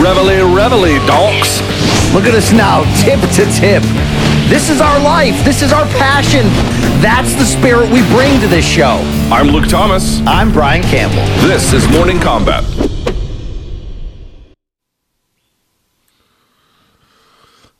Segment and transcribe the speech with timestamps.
[0.00, 1.60] Reveille, reveille, donks.
[2.14, 3.82] Look at us now, tip to tip.
[4.48, 5.44] This is our life.
[5.44, 6.46] This is our passion.
[7.02, 8.98] That's the spirit we bring to this show.
[9.30, 10.20] I'm Luke Thomas.
[10.20, 11.22] I'm Brian Campbell.
[11.46, 12.64] This is Morning Kombat.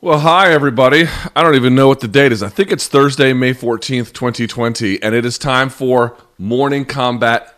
[0.02, 1.06] Well, hi, everybody.
[1.34, 2.42] I don't even know what the date is.
[2.42, 7.48] I think it's Thursday, May 14th, 2020, and it is time for Morning Kombat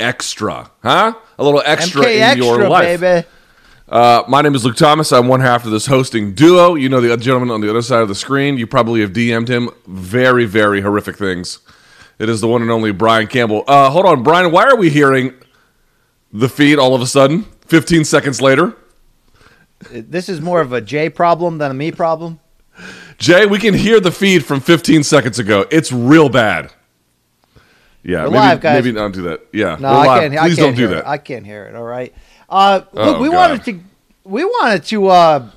[0.00, 0.72] Extra.
[0.82, 1.14] Huh?
[1.38, 3.00] A little extra MK in extra, your life.
[3.00, 3.28] baby.
[3.88, 5.12] Uh, my name is Luke Thomas.
[5.12, 6.74] I'm one half of this hosting duo.
[6.74, 8.58] You know the gentleman on the other side of the screen.
[8.58, 11.60] You probably have DM'd him very, very horrific things.
[12.18, 13.64] It is the one and only Brian Campbell.
[13.66, 14.52] Uh, hold on, Brian.
[14.52, 15.32] Why are we hearing
[16.32, 17.44] the feed all of a sudden?
[17.66, 18.76] 15 seconds later.
[19.90, 22.40] This is more of a Jay problem than a me problem.
[23.16, 25.64] Jay, we can hear the feed from 15 seconds ago.
[25.70, 26.72] It's real bad.
[28.02, 28.84] Yeah, We're maybe, live, guys.
[28.84, 29.46] maybe not do that.
[29.52, 30.34] Yeah, No, I can't.
[30.38, 30.98] I Please can't don't do hear that.
[30.98, 31.06] It.
[31.06, 31.74] I can't hear it.
[31.74, 32.14] All right.
[32.48, 33.50] Uh, look, Oh, we God.
[33.50, 33.80] wanted to.
[34.24, 35.08] We wanted to.
[35.08, 35.50] Uh,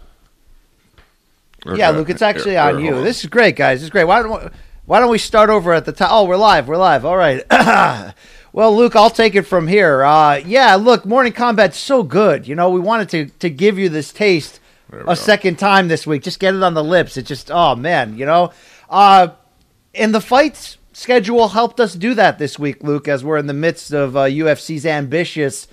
[1.76, 2.98] yeah, Luke, it's actually Here, on here, you.
[2.98, 3.04] on.
[3.04, 3.80] This is great, guys.
[3.80, 4.06] This is great.
[4.06, 4.50] Why don't we,
[4.86, 6.10] Why don't we start over at the top?
[6.12, 6.68] Oh, we're live.
[6.68, 7.06] We're live.
[7.06, 7.44] All right.
[8.54, 10.04] well, Luke, I'll take it from here.
[10.04, 12.48] Uh, yeah, look, Morning Kombat's so good.
[12.48, 14.60] You know, we wanted to to give you this taste
[14.92, 15.14] a go.
[15.14, 16.24] second time this week.
[16.24, 17.16] Just get it on the lips.
[17.16, 18.52] It just, oh man, you know.
[18.90, 19.30] Uh,
[19.94, 23.54] and the fights schedule helped us do that this week, Luke, as we're in the
[23.54, 25.68] midst of uh, UFC's ambitious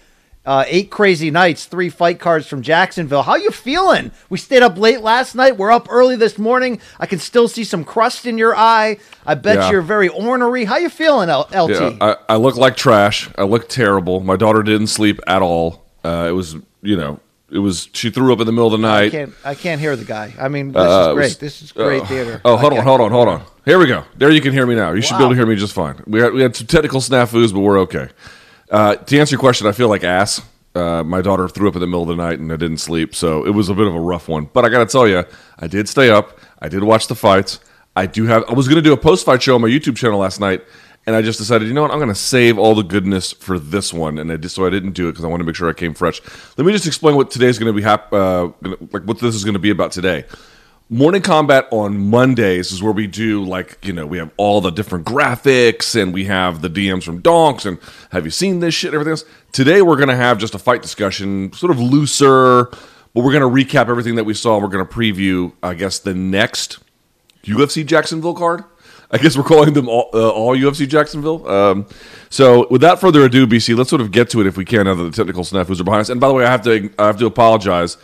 [0.48, 3.22] uh, eight crazy nights, three fight cards from Jacksonville.
[3.22, 4.10] How you feeling?
[4.30, 5.58] We stayed up late last night.
[5.58, 6.80] We're up early this morning.
[6.98, 8.96] I can still see some crust in your eye.
[9.26, 9.70] I bet Yeah.
[9.70, 10.64] you're very ornery.
[10.64, 11.70] How you feeling, L- LT?
[11.70, 13.28] Yeah, I, I look like trash.
[13.36, 14.20] I look terrible.
[14.20, 15.84] My daughter didn't sleep at all.
[16.02, 17.90] Uh, it was, you know, it was.
[17.92, 19.10] She threw up in the middle of the I night.
[19.12, 19.34] can't.
[19.44, 20.32] I can't hear the guy.
[20.40, 21.24] I mean, this Uh, is great.
[21.24, 22.40] was- this is great uh, theater.
[22.44, 23.42] Oh, hold on, hold on, hold on.
[23.66, 24.04] Here we go.
[24.16, 24.92] There you can hear me now.
[24.92, 26.02] You should be able to hear me just fine.
[26.06, 28.08] We had, we had some technical snafus, but we're okay.
[28.70, 30.42] Uh, to answer your question, I feel like ass.
[30.74, 33.14] Uh, my daughter threw up in the middle of the night and I didn't sleep,
[33.14, 34.48] so it was a bit of a rough one.
[34.52, 35.24] But I got to tell you,
[35.58, 36.38] I did stay up.
[36.60, 37.58] I did watch the fights.
[37.96, 38.44] I do have.
[38.48, 40.62] I was going to do a post-fight show on my YouTube channel last night,
[41.06, 43.58] and I just decided, you know what, I'm going to save all the goodness for
[43.58, 45.56] this one, and I just so I didn't do it because I want to make
[45.56, 46.20] sure I came fresh.
[46.56, 48.50] Let me just explain what today's going to be hap- uh,
[48.92, 50.26] like what this is going to be about today.
[50.90, 54.70] Morning Kombat on Mondays is where we do like you know we have all the
[54.70, 57.78] different graphics and we have the DMs from Donks and
[58.10, 59.24] have you seen this shit and everything else.
[59.52, 62.70] Today we're gonna have just a fight discussion, sort of looser,
[63.12, 64.54] but we're gonna recap everything that we saw.
[64.54, 66.78] And We're gonna preview, I guess, the next
[67.44, 68.64] UFC Jacksonville card.
[69.10, 71.46] I guess we're calling them all, uh, all UFC Jacksonville.
[71.46, 71.86] Um,
[72.30, 74.86] so, without further ado, BC, let's sort of get to it if we can.
[74.86, 77.06] That the technical snafus are behind us, and by the way, I have to I
[77.06, 77.98] have to apologize.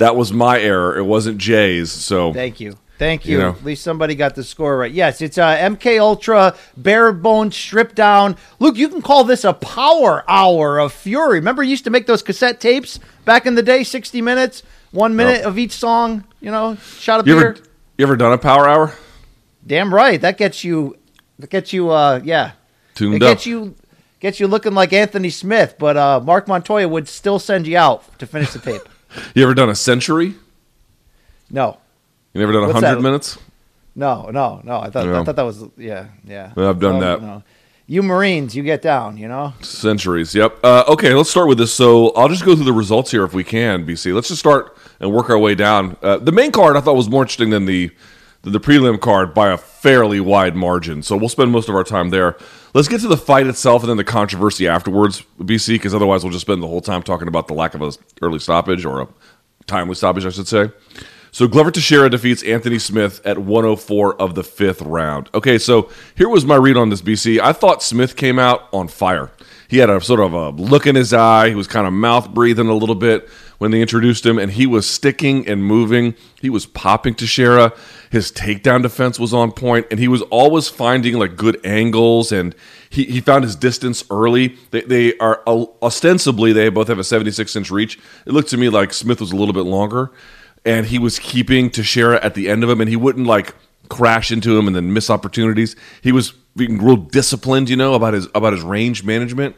[0.00, 0.96] That was my error.
[0.96, 1.92] It wasn't Jay's.
[1.92, 2.76] So, Thank you.
[2.98, 3.32] Thank you.
[3.32, 3.50] You know.
[3.50, 4.90] At least somebody got the score right.
[4.90, 8.36] Yes, it's uh, MK Ultra bare bone stripped down.
[8.58, 11.38] Luke, you can call this a power hour of fury.
[11.38, 15.16] Remember, you used to make those cassette tapes back in the day, sixty minutes, one
[15.16, 16.24] minute of each song.
[16.40, 17.50] You know, shot of you beer.
[17.50, 17.60] ever
[17.98, 18.94] you ever done a power hour?
[19.66, 20.18] Damn right.
[20.20, 20.96] That gets you.
[21.38, 21.90] That gets you.
[21.90, 22.52] Uh, yeah.
[22.94, 23.34] Tuned it up.
[23.34, 23.74] gets you.
[24.18, 28.18] Gets you looking like Anthony Smith, but uh, Marc Montoya would still send you out
[28.18, 28.82] to finish the tape.
[29.34, 30.34] You ever done a century?
[31.50, 31.78] No,
[32.32, 33.02] You never done a What's hundred that?
[33.02, 33.38] minutes?
[33.96, 34.78] no, no, no.
[34.80, 35.20] I thought Yeah.
[35.20, 36.52] I thought that was yeah, yeah.
[36.56, 37.22] I've done No, that.
[37.22, 37.42] no.
[37.86, 39.16] You Marines, you get down.
[39.16, 39.52] You know.
[39.62, 40.32] Centuries.
[40.32, 40.58] Yep.
[40.62, 41.74] Uh, okay, let's start with this.
[41.74, 43.84] So I'll just go through the results here if we can.
[43.84, 44.14] BC.
[44.14, 45.96] Let's just start and work our way down.
[46.00, 47.90] Uh, the main card I thought was more interesting than the
[48.42, 51.02] than the prelim card by a fairly wide margin.
[51.02, 52.36] So we'll spend most of our time there.
[52.72, 56.32] Let's get to the fight itself and then the controversy afterwards, BC, because otherwise we'll
[56.32, 57.92] just spend the whole time talking about the lack of a
[58.22, 59.08] early stoppage or a
[59.66, 60.70] timely stoppage, I should say.
[61.32, 65.30] So Glover Teixeira defeats Anthony Smith at 104 of the fifth round.
[65.34, 67.40] Okay, so here was my read on this, BC.
[67.40, 69.30] I thought Smith came out on fire.
[69.70, 71.50] He had a sort of a look in his eye.
[71.50, 74.66] He was kind of mouth breathing a little bit when they introduced him, and he
[74.66, 76.16] was sticking and moving.
[76.40, 77.72] He was popping Teixeira.
[78.10, 82.52] His takedown defense was on point, and he was always finding like good angles, and
[82.88, 84.56] he, he found his distance early.
[84.72, 87.96] They, they are uh, ostensibly they both have a 76 inch reach.
[88.26, 90.10] It looked to me like Smith was a little bit longer,
[90.64, 93.54] and he was keeping Teixeira at the end of him, and he wouldn't like
[93.88, 95.76] crash into him and then miss opportunities.
[96.02, 96.32] He was
[96.66, 99.56] being real disciplined, you know, about his about his range management.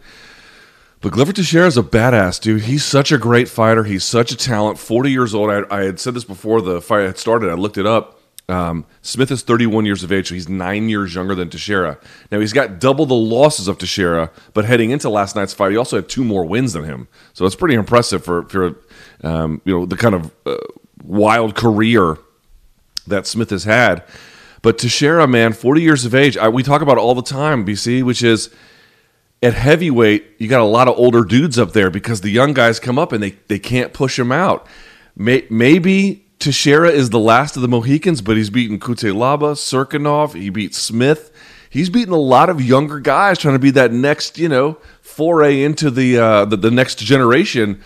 [1.01, 2.63] But Glover Teixeira is a badass, dude.
[2.63, 3.83] He's such a great fighter.
[3.83, 4.79] He's such a talent.
[4.79, 5.51] 40 years old.
[5.51, 7.51] I, I had said this before the fight had started.
[7.51, 8.21] I looked it up.
[8.49, 11.99] Um, Smith is 31 years of age, so he's nine years younger than Teixeira.
[12.31, 15.77] Now, he's got double the losses of Teixeira, but heading into last night's fight, he
[15.77, 17.09] also had two more wins than him.
[17.33, 18.77] So it's pretty impressive for, for
[19.25, 20.57] um, you know, the kind of uh,
[21.03, 22.19] wild career
[23.07, 24.05] that Smith has had.
[24.63, 28.05] But Teixeira, man, 40 years of age, I, we talk about all the time, BC,
[28.05, 28.49] which is
[29.43, 32.79] at heavyweight, you got a lot of older dudes up there because the young guys
[32.79, 34.67] come up and they, they can't push him out.
[35.17, 40.49] May, maybe Teixeira is the last of the Mohicans, but he's beaten Cutelaba, Cirkunov, he
[40.49, 41.33] beat Smith.
[41.69, 45.63] He's beaten a lot of younger guys trying to be that next, you know, foray
[45.63, 47.83] into the uh, the, the next generation.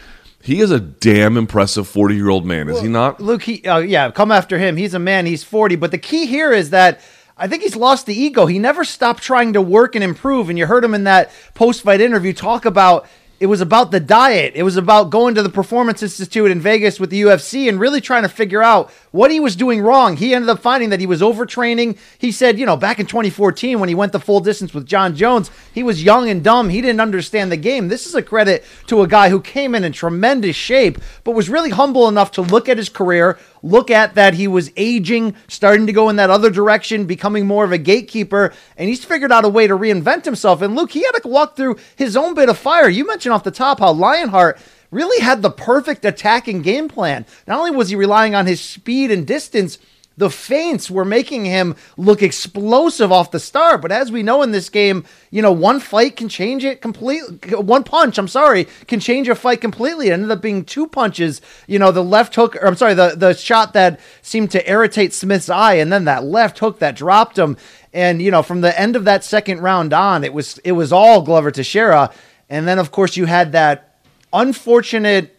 [0.46, 3.20] He is a damn impressive 40 year old man, is he not?
[3.20, 4.76] Luke, he, uh, yeah, come after him.
[4.76, 5.26] He's a man.
[5.26, 5.74] He's 40.
[5.74, 7.00] But the key here is that
[7.36, 8.46] I think he's lost the ego.
[8.46, 10.48] He never stopped trying to work and improve.
[10.48, 13.08] And you heard him in that post fight interview talk about
[13.38, 14.52] it was about the diet.
[14.54, 18.00] It was about going to the Performance Institute in Vegas with the UFC and really
[18.00, 20.16] trying to figure out what he was doing wrong.
[20.16, 21.98] He ended up finding that he was overtraining.
[22.18, 25.14] He said, you know, back in 2014 when he went the full distance with Jon
[25.14, 26.70] Jones, he was young and dumb.
[26.70, 27.88] He didn't understand the game.
[27.88, 31.50] This is a credit to a guy who came in in tremendous shape, but was
[31.50, 35.86] really humble enough to look at his career, look at that he was aging, starting
[35.86, 39.44] to go in that other direction, becoming more of a gatekeeper, and he's figured out
[39.44, 40.62] a way to reinvent himself.
[40.62, 42.88] And Luke, he had to walk through his own bit of fire.
[42.88, 44.58] You mentioned off the top how Lionheart
[44.90, 47.26] really had the perfect attacking game plan.
[47.46, 49.78] Not only was he relying on his speed and distance,
[50.16, 53.82] the feints were making him look explosive off the start.
[53.82, 57.38] But as we know in this game, you know, one fight can change it completely.
[57.56, 60.08] One punch, I'm sorry, can change a fight completely.
[60.08, 61.42] It ended up being two punches.
[61.66, 65.12] You know, the left hook, or I'm sorry, the, the shot that seemed to irritate
[65.12, 67.56] Smith's eye, and then that left hook that dropped him.
[67.92, 70.92] And, you know, from the end of that second round on, it was it was
[70.92, 72.12] all Glover Teixeira.
[72.48, 73.98] And then, of course, you had that
[74.32, 75.36] unfortunate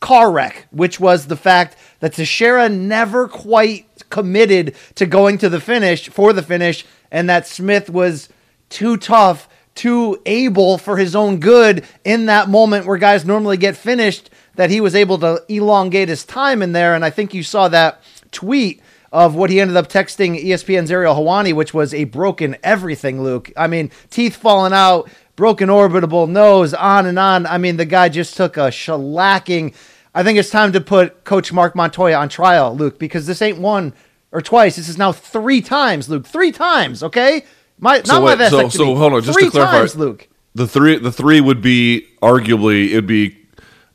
[0.00, 5.60] car wreck, which was the fact that Teixeira never quite committed to going to the
[5.60, 8.28] finish for the finish, and that Smith was
[8.68, 13.76] too tough, too able for his own good in that moment where guys normally get
[13.76, 16.96] finished, that he was able to elongate his time in there.
[16.96, 18.02] And I think you saw that
[18.32, 18.82] tweet
[19.12, 23.52] of what he ended up texting ESPN's Ariel Helwani, which was a broken everything, Luke.
[23.56, 27.46] I mean, teeth falling out, broken orbitable nose, on and on.
[27.46, 29.74] I mean, the guy just took a shellacking.
[30.14, 33.58] I think it's time to put Coach Marc Montoya on trial, Luke, because this ain't
[33.58, 33.94] one
[34.30, 34.76] or twice.
[34.76, 36.26] This is now three times, Luke.
[36.26, 37.44] Three times, okay?
[37.78, 38.72] My So not wait, my so- vasectomy.
[38.72, 39.78] so hold on, just to clarify.
[39.78, 40.28] times, Luke.
[40.54, 43.38] The three the three would be arguably it'd be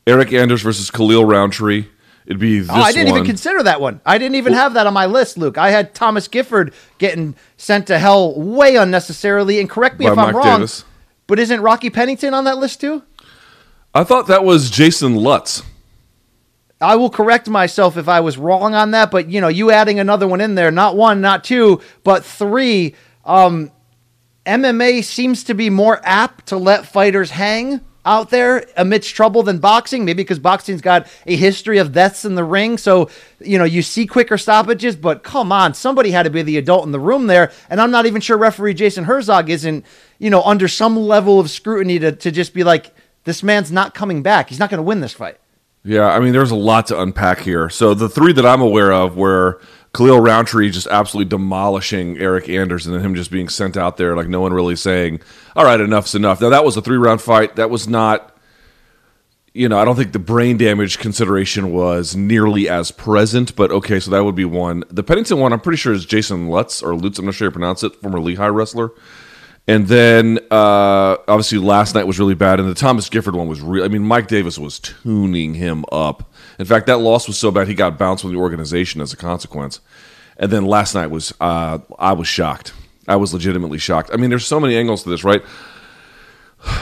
[0.08, 1.86] Eric Anders versus Khalil Rountree.
[2.26, 3.20] It'd be this Oh, I didn't one.
[3.20, 4.00] even consider that one.
[4.04, 5.56] I didn't even have that on my list, Luke.
[5.56, 9.60] I had Thomas Gifford getting sent to hell way unnecessarily.
[9.60, 10.84] And correct me if I'm Mike wrong, Davis.
[11.26, 13.02] but isn't Rocky Pennington on that list too?
[13.94, 15.62] I thought that was Jason Lutz.
[16.80, 19.98] I will correct myself if I was wrong on that, but you know, you adding
[19.98, 22.94] another one in there, not one, not two, but three.
[23.24, 23.72] Um,
[24.46, 29.58] MMA seems to be more apt to let fighters hang out there amidst trouble than
[29.58, 32.78] boxing, maybe because boxing's got a history of deaths in the ring.
[32.78, 33.10] So,
[33.40, 36.86] you know, you see quicker stoppages, but come on, somebody had to be the adult
[36.86, 37.52] in the room there.
[37.68, 39.84] And I'm not even sure referee Jason Herzog isn't,
[40.18, 43.94] you know, under some level of scrutiny to, to just be like, this man's not
[43.94, 44.48] coming back.
[44.48, 45.38] He's not going to win this fight.
[45.84, 47.70] Yeah, I mean, there's a lot to unpack here.
[47.70, 49.60] So the three that I'm aware of were
[49.94, 54.14] Khalil Rountree just absolutely demolishing Eric Anders, and then him just being sent out there
[54.14, 55.20] like no one really saying,
[55.56, 57.56] "All right, enough's enough." Now that was a three round fight.
[57.56, 58.36] That was not,
[59.54, 63.56] you know, I don't think the brain damage consideration was nearly as present.
[63.56, 64.84] But okay, so that would be one.
[64.90, 67.18] The Pennington one, I'm pretty sure is Jason Lutz or Lutz.
[67.18, 67.96] I'm not sure how you pronounce it.
[67.96, 68.90] Former Lehigh wrestler.
[69.68, 73.60] And then uh, obviously last night was really bad, and the Thomas Gifford one was
[73.60, 73.84] real.
[73.84, 76.32] I mean, Mike Davis was tuning him up.
[76.58, 79.16] In fact, that loss was so bad he got bounced from the organization as a
[79.16, 79.80] consequence.
[80.38, 82.72] And then last night was uh, I was shocked.
[83.06, 84.08] I was legitimately shocked.
[84.10, 85.42] I mean, there's so many angles to this, right?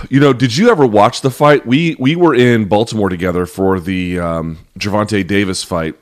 [0.08, 1.66] You know, did you ever watch the fight?
[1.66, 5.96] We we were in Baltimore together for the um, Gervonta Davis fight,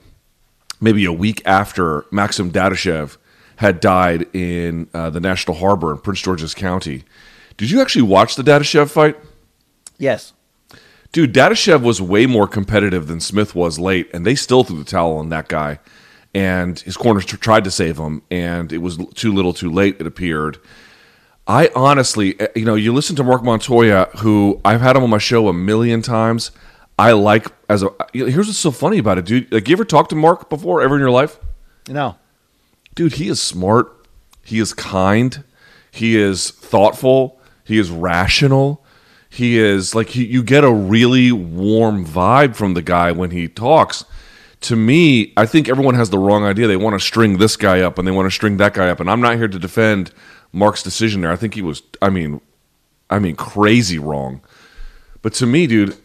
[0.83, 3.17] maybe a week after Maxim Dadashev
[3.57, 7.05] had died in uh, the National Harbor in Prince George's County.
[7.57, 9.17] Did you actually watch the Dadashev fight?
[9.99, 10.33] Yes.
[11.13, 14.85] Dude, Dadashev was way more competitive than Smith was late, and they still threw the
[14.85, 15.79] towel on that guy.
[16.35, 19.97] And his corners t- tried to save him, and it was too little, too late.
[20.01, 20.59] It appeared.
[21.47, 25.11] I honestly, eh, you know, you listen to Marc Montoya, who I've had him on
[25.11, 26.51] my show a million times.
[26.99, 27.91] I like as a.
[28.13, 29.53] Here's what's so funny about it, dude.
[29.53, 31.39] Like, you ever talked to Marc before, ever in your life?
[31.89, 32.17] No.
[32.95, 34.07] Dude, he is smart.
[34.45, 35.43] He is kind.
[35.91, 37.41] He is thoughtful.
[37.65, 38.85] He is rational.
[39.29, 43.49] He is like he, you get a really warm vibe from the guy when he
[43.49, 44.05] talks.
[44.63, 46.67] To me, I think everyone has the wrong idea.
[46.67, 49.01] They want to string this guy up and they want to string that guy up.
[49.01, 50.13] And I'm not here to defend
[50.53, 51.33] Marc's decision there.
[51.33, 52.41] I think he was, I mean,
[53.11, 54.41] I mean, crazy wrong.
[55.21, 55.97] But to me, dude,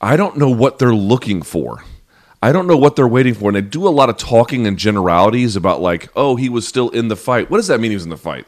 [0.00, 1.84] I don't know what they're looking for.
[2.42, 3.48] I don't know what they're waiting for.
[3.48, 6.88] And they do a lot of talking and generalities about, like, oh, he was still
[6.90, 7.50] in the fight.
[7.50, 8.46] What does that mean he was in the fight?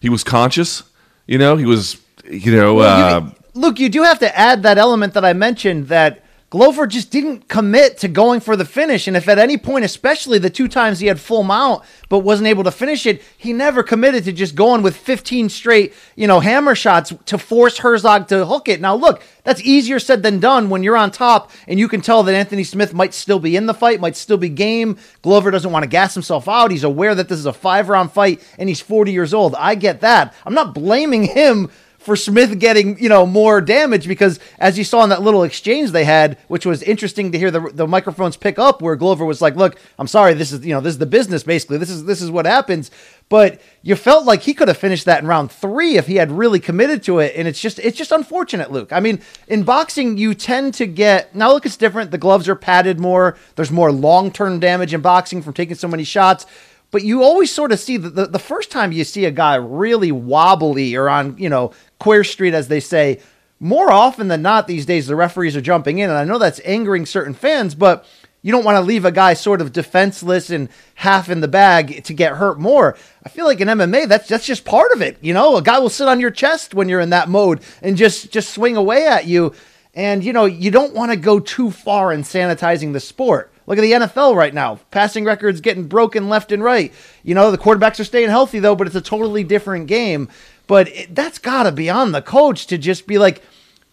[0.00, 0.84] He was conscious?
[1.26, 4.62] You know, he was you know, Well, uh, you, Luke, you do have to add
[4.62, 6.21] that element that I mentioned that
[6.52, 9.08] Glover just didn't commit to going for the finish.
[9.08, 12.46] And if at any point, especially the two times he had full mount but wasn't
[12.46, 16.40] able to finish it, he never committed to just going with 15 straight, you know,
[16.40, 18.82] hammer shots to force Herzog to hook it.
[18.82, 22.22] Now, look, that's easier said than done when you're on top and you can tell
[22.22, 24.98] that Anthony Smith might still be in the fight, might still be game.
[25.22, 26.70] Glover doesn't want to gas himself out.
[26.70, 29.54] He's aware that this is a five round fight and he's 40 years old.
[29.54, 30.34] I get that.
[30.44, 31.70] I'm not blaming him
[32.02, 35.90] for Smith getting, you know, more damage because as you saw in that little exchange
[35.90, 39.40] they had, which was interesting to hear the, the microphones pick up where Glover was
[39.40, 41.78] like, "Look, I'm sorry, this is, you know, this is the business basically.
[41.78, 42.90] This is this is what happens."
[43.28, 46.30] But you felt like he could have finished that in round 3 if he had
[46.30, 48.92] really committed to it and it's just it's just unfortunate, Luke.
[48.92, 52.10] I mean, in boxing you tend to get Now look, it's different.
[52.10, 53.38] The gloves are padded more.
[53.56, 56.46] There's more long-term damage in boxing from taking so many shots
[56.92, 59.56] but you always sort of see the, the, the, first time you see a guy
[59.56, 63.20] really wobbly or on, you know, Queer Street, as they say,
[63.58, 66.10] more often than not these days, the referees are jumping in.
[66.10, 68.06] And I know that's angering certain fans, but
[68.42, 72.04] you don't want to leave a guy sort of defenseless and half in the bag
[72.04, 72.96] to get hurt more.
[73.24, 75.16] I feel like in MMA, that's that's just part of it.
[75.20, 77.96] You know, a guy will sit on your chest when you're in that mode and
[77.96, 79.54] just just swing away at you.
[79.94, 83.51] And you know, you don't want to go too far in sanitizing the sport.
[83.66, 84.80] Look at the NFL right now.
[84.90, 86.92] Passing records getting broken left and right.
[87.22, 90.28] You know, the quarterbacks are staying healthy though, but it's a totally different game.
[90.66, 93.42] But it, that's got to be on the coach to just be like,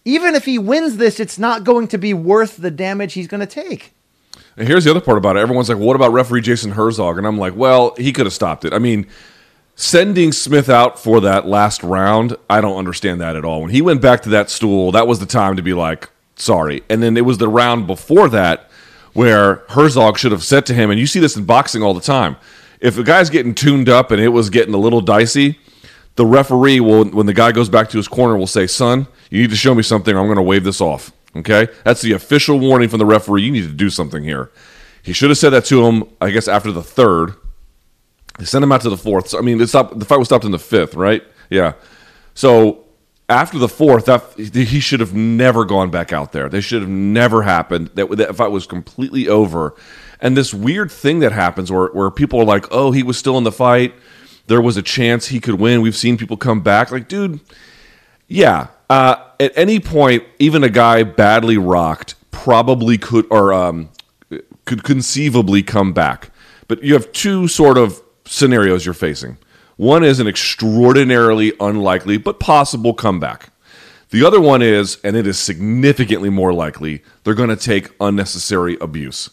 [0.05, 3.41] even if he wins this, it's not going to be worth the damage he's going
[3.41, 3.93] to take.
[4.57, 5.39] And here's the other part about it.
[5.39, 7.17] Everyone's like, what about referee Jason Herzog?
[7.17, 8.73] And I'm like, well, he could have stopped it.
[8.73, 9.07] I mean,
[9.75, 13.61] sending Smith out for that last round, I don't understand that at all.
[13.61, 16.83] When he went back to that stool, that was the time to be like, sorry.
[16.89, 18.68] And then it was the round before that
[19.13, 22.01] where Herzog should have said to him, and you see this in boxing all the
[22.01, 22.35] time.
[22.79, 25.59] If a guy's getting tuned up and it was getting a little dicey,
[26.15, 29.41] the referee will, when the guy goes back to his corner, will say, "Son, you
[29.41, 30.15] need to show me something.
[30.15, 33.43] I'm going to wave this off." Okay, that's the official warning from the referee.
[33.43, 34.51] You need to do something here.
[35.03, 36.03] He should have said that to him.
[36.19, 37.35] I guess after the third,
[38.37, 39.29] they sent him out to the fourth.
[39.29, 41.23] So, I mean, it stopped, the fight was stopped in the fifth, right?
[41.49, 41.73] Yeah.
[42.33, 42.85] So
[43.29, 46.49] after the fourth, that, he should have never gone back out there.
[46.49, 47.91] They should have never happened.
[47.93, 49.75] That, that fight was completely over.
[50.19, 53.37] And this weird thing that happens where, where people are like, oh, he was still
[53.37, 53.93] in the fight.
[54.47, 55.81] There was a chance he could win.
[55.81, 56.91] We've seen people come back.
[56.91, 57.39] Like, dude,
[58.27, 58.67] yeah.
[58.89, 63.89] Uh, at any point, even a guy badly rocked probably could, or um,
[64.65, 66.31] could conceivably come back.
[66.67, 69.37] But you have two sort of scenarios you're facing.
[69.79, 73.53] One is an extraordinarily unlikely but possible comeback.
[74.09, 78.77] The other one is, and it is significantly more likely, they're going to take unnecessary
[78.81, 79.29] abuse.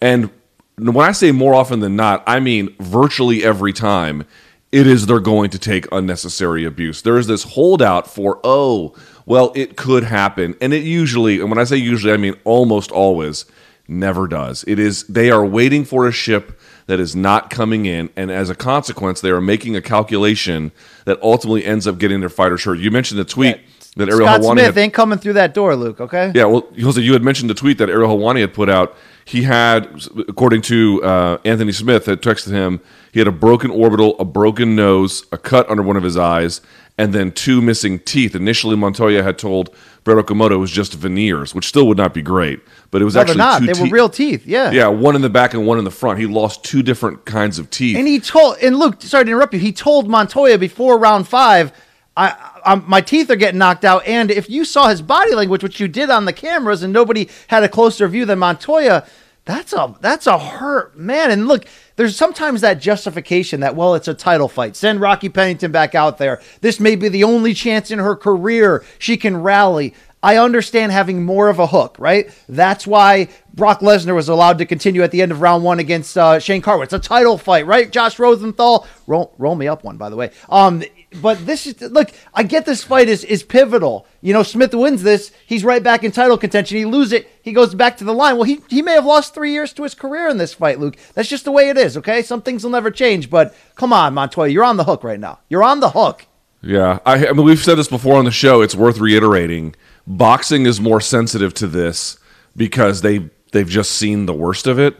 [0.00, 0.30] And
[0.78, 4.24] when I say more often than not, I mean virtually every time
[4.72, 7.02] it is they're going to take unnecessary abuse.
[7.02, 8.94] There is this holdout for, oh,
[9.26, 10.56] well, it could happen.
[10.62, 13.44] And it usually, and when I say usually, I mean almost always,
[13.86, 14.64] never does.
[14.66, 16.58] It is, they are waiting for a ship
[16.90, 20.72] that is not coming in, and as a consequence, they are making a calculation
[21.04, 22.80] that ultimately ends up getting their fighter hurt.
[22.80, 23.62] You mentioned the tweet yeah.
[23.94, 26.00] that Ariel Scott Helwani Smith had, ain't coming through that door, Luke.
[26.00, 26.32] Okay.
[26.34, 28.96] Yeah, well, Jose, you had mentioned the tweet that Ariel Helwani had put out.
[29.24, 32.80] He had, according to uh, Anthony Smith, had texted him.
[33.12, 36.60] He had a broken orbital, a broken nose, a cut under one of his eyes,
[36.96, 38.34] and then two missing teeth.
[38.34, 39.74] Initially, Montoya had told
[40.04, 42.60] Brett Okamoto it was just veneers, which still would not be great.
[42.90, 43.62] But it was no, actually not.
[43.62, 44.46] They te- were real teeth.
[44.46, 44.70] Yeah.
[44.70, 46.18] Yeah, one in the back and one in the front.
[46.18, 47.96] He lost two different kinds of teeth.
[47.96, 49.60] And he told, and Luke, sorry to interrupt you.
[49.60, 51.72] He told Montoya before round five,
[52.16, 54.06] I, I'm, my teeth are getting knocked out.
[54.06, 57.28] And if you saw his body language, which you did on the cameras, and nobody
[57.48, 59.06] had a closer view than Montoya,
[59.46, 61.30] that's a that's a hurt man.
[61.30, 61.64] And look,
[62.00, 64.74] there's sometimes that justification that well, it's a title fight.
[64.74, 66.40] Send Rocky Pennington back out there.
[66.62, 69.92] This may be the only chance in her career she can rally.
[70.22, 72.30] I understand having more of a hook, right?
[72.48, 76.16] That's why Brock Lesnar was allowed to continue at the end of round one against
[76.16, 76.84] uh, Shane Carwin.
[76.84, 77.90] It's a title fight, right?
[77.90, 80.30] Josh Rosenthal, roll, roll me up one, by the way.
[80.48, 80.82] Um,
[81.16, 82.10] but this is look.
[82.32, 84.06] I get this fight is is pivotal.
[84.20, 86.78] You know, Smith wins this, he's right back in title contention.
[86.78, 88.36] He lose it, he goes back to the line.
[88.36, 90.96] Well, he he may have lost three years to his career in this fight, Luke.
[91.14, 91.96] That's just the way it is.
[91.96, 93.28] Okay, some things will never change.
[93.28, 95.40] But come on, Montoya, you're on the hook right now.
[95.48, 96.26] You're on the hook.
[96.62, 98.60] Yeah, I, I mean, we've said this before on the show.
[98.60, 99.74] It's worth reiterating.
[100.06, 102.18] Boxing is more sensitive to this
[102.54, 104.96] because they they've just seen the worst of it.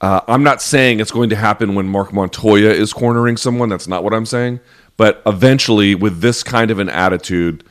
[0.00, 3.70] Uh, I'm not saying it's going to happen when Marc Montoya is cornering someone.
[3.70, 4.60] That's not what I'm saying.
[4.96, 7.64] But eventually, with this kind of an attitude,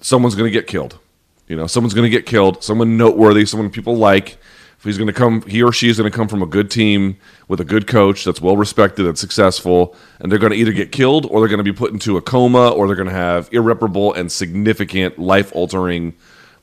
[0.00, 0.98] someone's going to get killed.
[1.46, 2.62] You know, someone's going to get killed.
[2.62, 4.38] Someone noteworthy, someone people like,
[4.78, 6.70] If he's going to come, he or she is going to come from a good
[6.70, 7.18] team
[7.48, 10.92] with a good coach that's well respected, that's successful, and they're going to either get
[10.92, 13.48] killed or they're going to be put into a coma or they're going to have
[13.52, 16.14] irreparable and significant life altering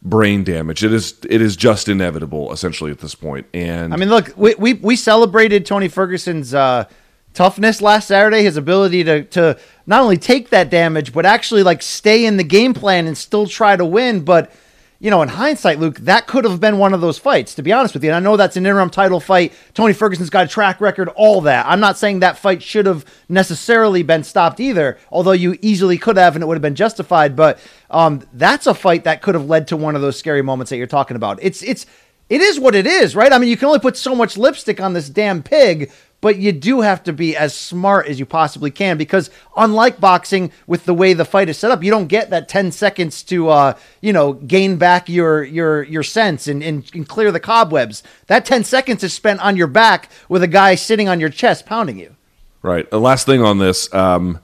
[0.02, 0.84] brain damage.
[0.84, 3.46] It is it is just inevitable, essentially, at this point.
[3.54, 6.86] And I mean, look, we we, we celebrated Tony Ferguson's uh,
[7.38, 11.84] toughness last Saturday, his ability to to not only take that damage but actually like
[11.84, 14.52] stay in the game plan and still try to win, but
[15.00, 17.72] you know, in hindsight, Luke, that could have been one of those fights, to be
[17.72, 18.10] honest with you.
[18.10, 19.54] And I know that's an interim title fight.
[19.76, 21.68] Tony Ferguson's got a track record, all that.
[21.68, 26.18] I'm not saying that fight should have necessarily been stopped either, although you easily could
[26.18, 27.36] have and it would have been justified.
[27.36, 27.60] But
[27.92, 30.78] um, that's a fight that could have led to one of those scary moments that
[30.78, 31.38] you're talking about.
[31.44, 31.86] It's, it's,
[32.30, 33.32] it is what it is, right?
[33.32, 36.52] I mean, you can only put so much lipstick on this damn pig, but you
[36.52, 40.94] do have to be as smart as you possibly can because unlike boxing with the
[40.94, 44.12] way the fight is set up you don't get that 10 seconds to uh, you
[44.12, 48.04] know gain back your your your sense and, and, and clear the cobwebs.
[48.28, 51.66] That 10 seconds is spent on your back with a guy sitting on your chest
[51.66, 52.16] pounding you.
[52.62, 52.90] Right.
[52.90, 54.40] The last thing on this um,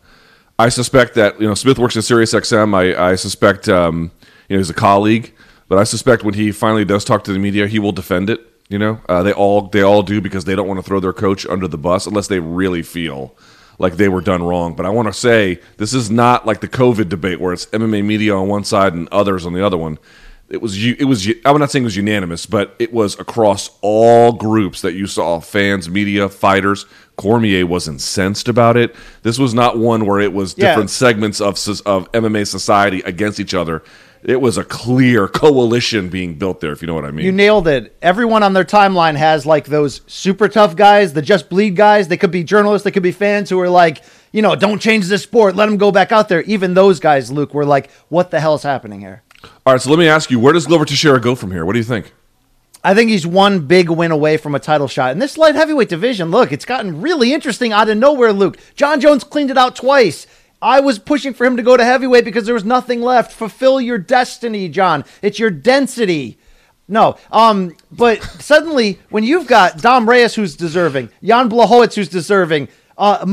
[0.59, 2.75] i suspect that you know smith works at SiriusXM.
[2.75, 4.11] i, I suspect um,
[4.47, 5.33] you know he's a colleague
[5.67, 8.52] but i suspect when he finally does talk to the media he will defend it
[8.73, 11.13] you know, uh, they all they all do because they don't want to throw their
[11.13, 13.35] coach under the bus unless they really feel
[13.77, 14.75] like they were done wrong.
[14.75, 18.03] But I want to say this is not like the COVID debate where it's MMA
[18.03, 19.99] media on one side and others on the other one.
[20.49, 24.31] It was it was I'm not saying it was unanimous, but it was across all
[24.31, 26.87] groups that you saw fans, media, fighters.
[27.15, 28.95] Cormier was incensed about it.
[29.21, 30.95] This was not one where it was different yeah.
[30.95, 33.83] segments of of MMA society against each other
[34.23, 37.25] it was a clear coalition being built there, if you know what I mean.
[37.25, 37.95] You nailed it.
[38.01, 42.07] Everyone on their timeline has like those super tough guys, the just bleed guys.
[42.07, 44.01] They could be journalists, they could be fans who are like,
[44.31, 46.41] you know, don't change the sport, let them go back out there.
[46.43, 49.23] Even those guys, Luke, were like, what the hell is happening here?
[49.65, 51.65] All right, so let me ask you, where does Glover Teixeira go from here?
[51.65, 52.13] What do you think?
[52.85, 55.11] I think he's one big win away from a title shot.
[55.11, 58.57] In this light heavyweight division, look, it's gotten really interesting out of nowhere, Luke.
[58.75, 60.27] Jon Jones cleaned it out twice.
[60.63, 63.33] I was pushing for him to go to heavyweight because there was nothing left.
[63.33, 65.03] Fulfill your destiny, Jon.
[65.21, 66.37] It's your density.
[66.87, 72.69] No, um, but suddenly when you've got Dom Reyes who's deserving, Jan Blachowicz who's deserving,
[72.97, 73.25] uh,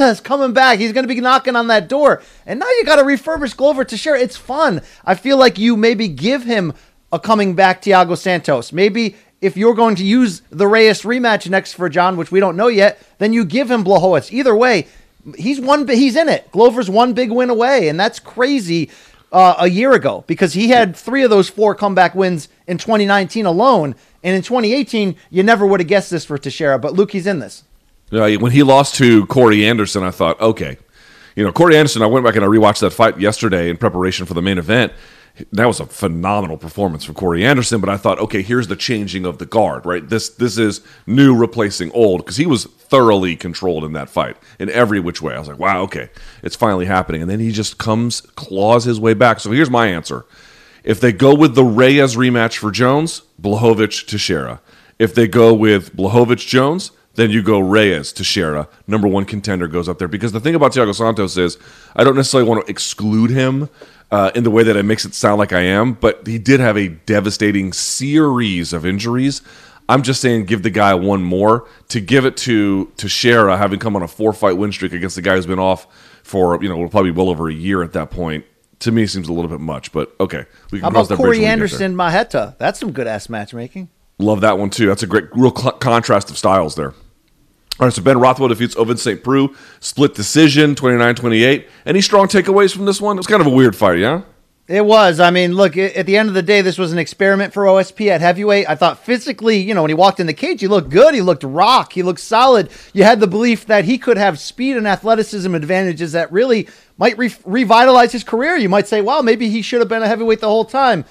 [0.00, 0.78] is coming back.
[0.78, 3.84] He's going to be knocking on that door, and now you got to refurbish Glover
[3.84, 4.20] Teixeira.
[4.20, 4.82] It's fun.
[5.04, 6.72] I feel like you maybe give him
[7.12, 8.72] a coming back Thiago Santos.
[8.72, 12.56] Maybe if you're going to use the Reyes rematch next for Jon, which we don't
[12.56, 14.32] know yet, then you give him Blachowicz.
[14.32, 14.86] Either way,
[15.36, 16.50] he's one he's in it.
[16.52, 18.90] Glover's one big win away, and that's crazy.
[19.32, 23.44] Uh, a year ago because he had three of those four comeback wins in 2019
[23.44, 26.78] alone, and in 2018 you never would have guessed this for Teixeira.
[26.78, 27.64] But Luke, he's in this.
[28.12, 30.78] Uh, when he lost to Corey Anderson, I thought, okay,
[31.34, 32.02] you know, Corey Anderson.
[32.02, 34.92] I went back and I rewatched that fight yesterday in preparation for the main event,
[35.52, 37.80] that was a phenomenal performance from Corey Anderson.
[37.80, 40.08] But I thought, okay, here's the changing of the guard, right?
[40.08, 44.70] This this is new replacing old because he was thoroughly controlled in that fight in
[44.70, 45.34] every which way.
[45.34, 46.10] I was like, wow, okay,
[46.42, 47.22] it's finally happening.
[47.22, 49.40] And then he just comes claws his way back.
[49.40, 50.24] So here's my answer:
[50.84, 54.60] if they go with the Reyes rematch for Jones, Blachowicz to Teixeira.
[54.98, 59.66] If they go with Blachowicz Jones, then you go Reyes to Shera, Number one contender
[59.66, 61.58] goes up there because the thing about Thiago Santos is
[61.94, 63.68] I don't necessarily want to exclude him
[64.10, 66.60] uh, in the way that it makes it sound like I am, but he did
[66.60, 69.42] have a devastating series of injuries.
[69.88, 71.68] I'm just saying, give the guy one more.
[71.88, 75.16] To give it to to Shara, having come on a four fight win streak against
[75.16, 75.86] the guy who's been off
[76.22, 78.44] for you know probably well over a year at that point,
[78.80, 79.92] to me seems a little bit much.
[79.92, 82.58] But okay, we can How about Corey Anderson Maheta?
[82.58, 83.88] That's some good ass matchmaking.
[84.18, 84.86] Love that one too.
[84.86, 86.94] That's a great real cl- contrast of styles there.
[87.78, 89.22] All right, so Ben Rothwell defeats Ovince St.
[89.22, 91.66] Preux, split decision, 29-28.
[91.84, 93.16] Any strong takeaways from this one?
[93.16, 94.22] It was kind of a weird fight, yeah?
[94.66, 95.20] It was.
[95.20, 98.08] I mean, look, at the end of the day, this was an experiment for OSP
[98.08, 98.68] at heavyweight.
[98.68, 101.14] I thought physically, you know, when he walked in the cage, he looked good.
[101.14, 101.92] He looked rock.
[101.92, 102.70] He looked solid.
[102.92, 107.16] You had the belief that he could have speed and athleticism advantages that really might
[107.16, 108.56] re- revitalize his career.
[108.56, 111.04] You might say, well, maybe he should have been a heavyweight the whole time.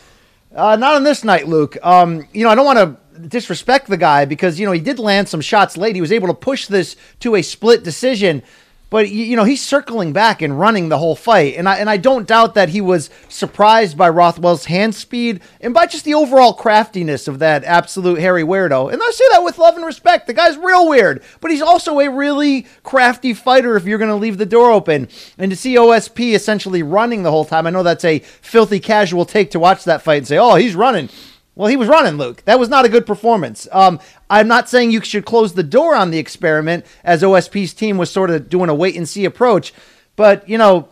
[0.53, 1.77] Uh, not on this night, Luke.
[1.81, 2.97] Um, you know, I don't want to
[3.27, 5.95] disrespect the guy because you know he did land some shots late.
[5.95, 8.43] He was able to push this to a split decision,
[8.89, 11.55] but you know he's circling back and running the whole fight.
[11.55, 15.73] And I and I don't doubt that he was surprised by Rothwell's hand speed and
[15.73, 18.91] by just the overall craftiness of that absolute Harry weirdo.
[18.91, 20.27] And I say that with love and respect.
[20.27, 23.75] The guy's real weird, but he's also a really crafty fighter.
[23.75, 27.31] If you're going to leave the door open and to see OSP essentially running the
[27.31, 30.37] whole time, I know that's a filthy casual take to watch that fight and say,
[30.37, 31.09] "Oh, he's running."
[31.55, 32.43] Well, he was running, Luke.
[32.45, 33.67] That was not a good performance.
[33.71, 37.97] Um, I'm not saying you should close the door on the experiment as OSP's team
[37.97, 39.73] was sort of doing a wait and see approach,
[40.17, 40.89] but you know,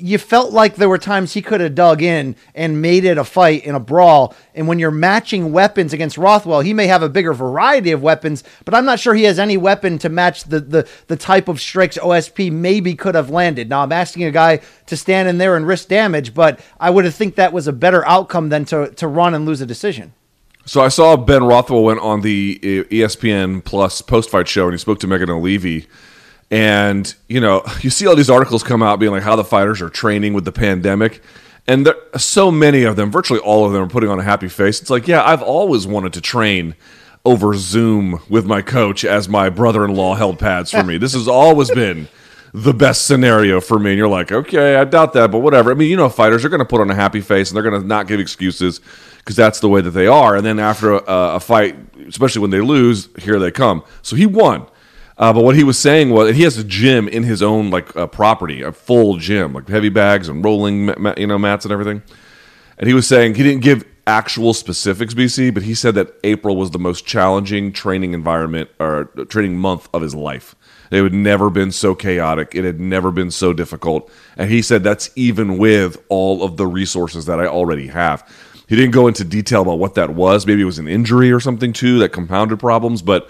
[0.00, 3.24] you felt like there were times he could have dug in and made it a
[3.24, 4.34] fight in a brawl.
[4.54, 8.44] And when you're matching weapons against Rothwell, he may have a bigger variety of weapons,
[8.64, 11.60] but I'm not sure he has any weapon to match the the, the type of
[11.60, 13.68] strikes OSP maybe could have landed.
[13.68, 17.04] Now I'm asking a guy to stand in there and risk damage, but I would
[17.04, 20.12] have think that was a better outcome than to to run and lose a decision.
[20.64, 24.78] So I saw Ben Rothwell went on the ESPN Plus post fight show and he
[24.78, 25.86] spoke to Megan Olivi
[26.50, 29.82] and, you know, you see all these articles come out being like how the fighters
[29.82, 31.22] are training with the pandemic.
[31.66, 34.48] And there, so many of them, virtually all of them, are putting on a happy
[34.48, 34.80] face.
[34.80, 36.74] It's like, yeah, I've always wanted to train
[37.24, 40.96] over Zoom with my coach as my brother in law held pads for me.
[40.96, 42.08] This has always been
[42.54, 43.90] the best scenario for me.
[43.90, 45.70] And you're like, okay, I doubt that, but whatever.
[45.70, 47.68] I mean, you know, fighters are going to put on a happy face and they're
[47.68, 48.80] going to not give excuses
[49.18, 50.36] because that's the way that they are.
[50.36, 53.84] And then after a, a, fight, especially when they lose, here they come.
[54.02, 54.66] So he won.
[55.18, 57.94] Uh, but what he was saying was, he has a gym in his own like
[57.96, 62.02] uh, property, a full gym, like heavy bags and rolling, you know, mats and everything.
[62.78, 66.56] And he was saying he didn't give actual specifics, BC, but he said that April
[66.56, 70.54] was the most challenging training environment or training month of his life.
[70.90, 72.54] It had never been so chaotic.
[72.54, 74.10] It had never been so difficult.
[74.36, 78.26] And he said that's even with all of the resources that I already have.
[78.68, 80.46] He didn't go into detail about what that was.
[80.46, 83.28] Maybe it was an injury or something too that compounded problems, but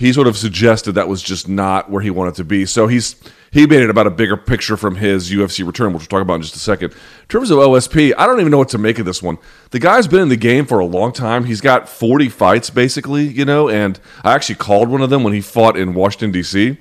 [0.00, 2.64] he sort of suggested that was just not where he wanted to be.
[2.64, 3.16] So he's
[3.52, 6.36] he made it about a bigger picture from his UFC return, which we'll talk about
[6.36, 6.92] in just a second.
[6.92, 9.36] In terms of OSP, I don't even know what to make of this one.
[9.72, 11.44] The guy's been in the game for a long time.
[11.44, 15.34] He's got 40 fights basically, you know, and I actually called one of them when
[15.34, 16.78] he fought in Washington D.C.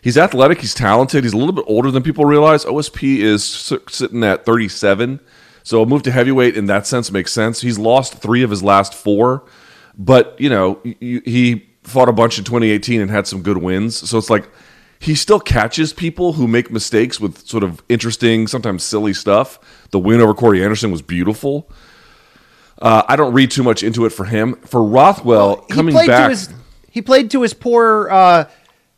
[0.00, 2.64] He's athletic, he's talented, he's a little bit older than people realize.
[2.64, 3.44] OSP is
[3.88, 5.20] sitting at 37.
[5.62, 7.60] So a move to heavyweight in that sense makes sense.
[7.60, 9.44] He's lost 3 of his last 4,
[9.98, 14.08] but, you know, he fought a bunch in 2018 and had some good wins.
[14.08, 14.48] So it's like
[14.98, 19.58] he still catches people who make mistakes with sort of interesting, sometimes silly stuff.
[19.90, 21.70] The win over Corey Anderson was beautiful.
[22.80, 24.54] Uh, I don't read too much into it for him.
[24.62, 26.52] For Rothwell well, coming back, his,
[26.90, 28.44] he played to his poor uh,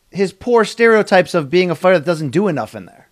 [0.09, 3.09] his poor stereotypes of being a fighter that doesn't do enough in there.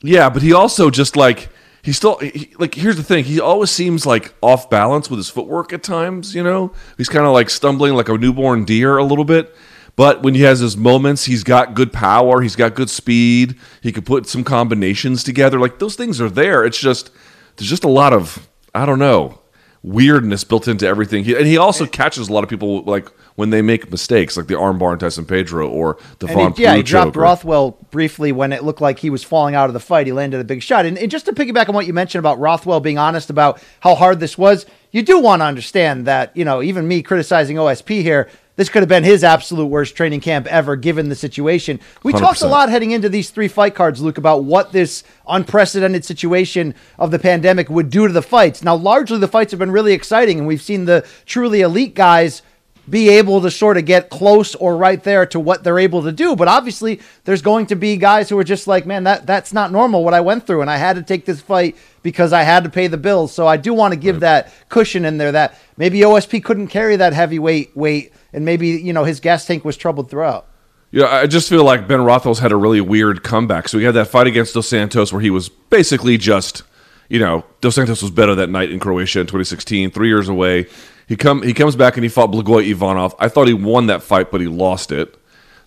[0.00, 1.48] Yeah, but he also just like
[1.88, 3.24] he still he, like here's the thing.
[3.24, 6.70] He always seems like off balance with his footwork at times you know?
[6.98, 9.56] He's kind of like stumbling like a newborn deer a little bit.
[9.96, 13.90] But when he has his moments he's got good power he's got good speed he
[13.90, 15.58] could put some combinations together.
[15.58, 16.62] Like those things are there.
[16.62, 17.10] It's just
[17.56, 19.40] there's just a lot of i don't know
[19.82, 23.50] weirdness built into everything he, and he also catches a lot of people like when
[23.50, 27.16] they make mistakes, like the armbar on Tyson Pedro or the Von Yeah, he dropped
[27.16, 30.08] or, Rothwell briefly when it looked like he was falling out of the fight.
[30.08, 30.86] He landed a big shot.
[30.86, 33.94] And, and just to piggyback on what you mentioned about Rothwell being honest about how
[33.94, 38.02] hard this was, you do want to understand that, you know, even me criticizing OSP
[38.02, 41.78] here, this could have been his absolute worst training camp ever given the situation.
[42.02, 42.18] We 100%.
[42.18, 46.74] talked a lot heading into these three fight cards, Luke, about what this unprecedented situation
[46.98, 48.64] of the pandemic would do to the fights.
[48.64, 52.42] Now, largely the fights have been really exciting, and we've seen the truly elite guys
[52.88, 56.12] be able to sort of get close or right there to what they're able to
[56.12, 56.36] do.
[56.36, 59.72] But obviously, there's going to be guys who are just like, man, that that's not
[59.72, 62.64] normal what I went through, and I had to take this fight because I had
[62.64, 63.32] to pay the bills.
[63.32, 64.20] So I do want to give right.
[64.20, 68.92] that cushion in there that maybe OSP couldn't carry that heavyweight weight, and maybe you
[68.92, 70.46] know his gas tank was troubled throughout.
[70.90, 73.68] Yeah, I just feel like Ben Rothwell's had a really weird comeback.
[73.68, 76.62] So he had that fight against Dos Santos where he was basically just,
[77.10, 80.66] you know, Dos Santos was better that night in Croatia in 2016, three years away.
[81.08, 83.14] He come he comes back and he fought Blagoy Ivanov.
[83.18, 85.16] I thought he won that fight, but he lost it.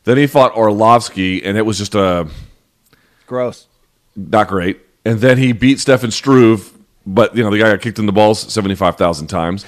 [0.04, 2.28] Then he fought Orlovsky, and it was just a
[3.26, 3.68] gross,
[4.16, 4.80] not great.
[5.04, 6.72] And then he beat Stefan Struve,
[7.08, 9.66] but you know the guy got kicked in the balls seventy five thousand times.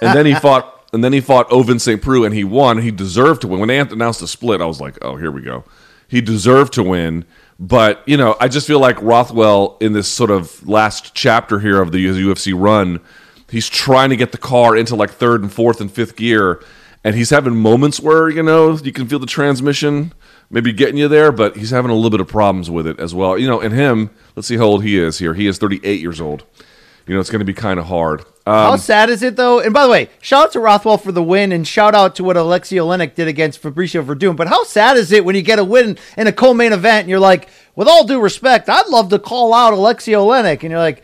[0.00, 0.74] And then he fought.
[0.90, 2.00] And then he fought Ovince St.
[2.00, 2.78] Preux, and he won.
[2.78, 3.58] He deserved to win.
[3.60, 5.64] When they announced the split, I was like, "Oh, here we go."
[6.06, 7.26] He deserved to win,
[7.60, 11.82] but you know, I just feel like Rothwell in this sort of last chapter here
[11.82, 13.00] of the UFC run
[13.50, 16.62] he's trying to get the car into like third and fourth and fifth gear,
[17.04, 20.12] and he's having moments where you know you can feel the transmission
[20.50, 23.14] maybe getting you there, but he's having a little bit of problems with it as
[23.14, 23.38] well.
[23.38, 25.34] You know, and him, let's see how old he is here.
[25.34, 26.44] He is 38 years old.
[27.06, 28.20] You know, it's going to be kind of hard.
[28.46, 29.60] Um, how sad is it though?
[29.60, 32.24] And by the way, shout out to Rothwell for the win, and shout out to
[32.24, 34.36] what Alexei Oleinik did against Fabricio Werdum.
[34.36, 37.10] But how sad is it when you get a win in a co-main event and
[37.10, 40.78] you're like, with all due respect, I'd love to call out Alexei Oleinik, and you're
[40.78, 41.02] like,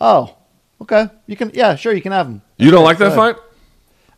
[0.00, 0.36] oh,
[0.82, 1.50] Okay, you can.
[1.54, 2.42] Yeah, sure, you can have him.
[2.58, 3.36] You don't like that fight?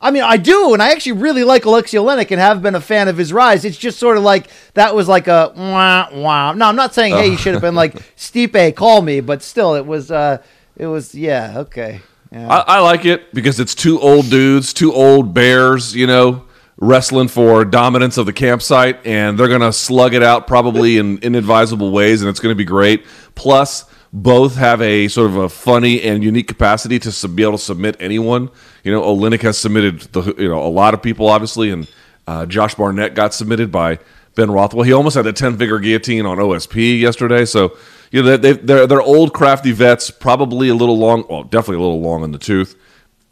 [0.00, 2.80] I mean, I do, and I actually really like Alexei Oleinik and have been a
[2.80, 3.64] fan of his rise.
[3.64, 6.52] It's just sort of like that was like a wah wah.
[6.52, 9.74] No, I'm not saying hey, you should have been like Stipe, call me, but still,
[9.74, 10.10] it was.
[10.10, 10.38] uh
[10.76, 12.00] It was yeah, okay.
[12.32, 12.48] Yeah.
[12.48, 16.44] I, I like it because it's two old dudes, two old bears, you know,
[16.78, 21.18] wrestling for dominance of the campsite, and they're going to slug it out probably in
[21.18, 23.06] inadvisable ways, and it's going to be great.
[23.36, 27.52] Plus, both have a sort of a funny and unique capacity to sub- be able
[27.52, 28.48] to submit anyone.
[28.84, 31.90] You know, Oleinik has submitted the you know a lot of people, obviously, and
[32.28, 33.98] uh, Josh Barnett got submitted by
[34.36, 34.84] Ben Rothwell.
[34.84, 37.44] He almost had a ten finger guillotine on OSP yesterday.
[37.44, 37.76] So
[38.12, 41.26] you know they, they're they're old crafty vets, probably a little long.
[41.28, 42.76] Well, definitely a little long in the tooth.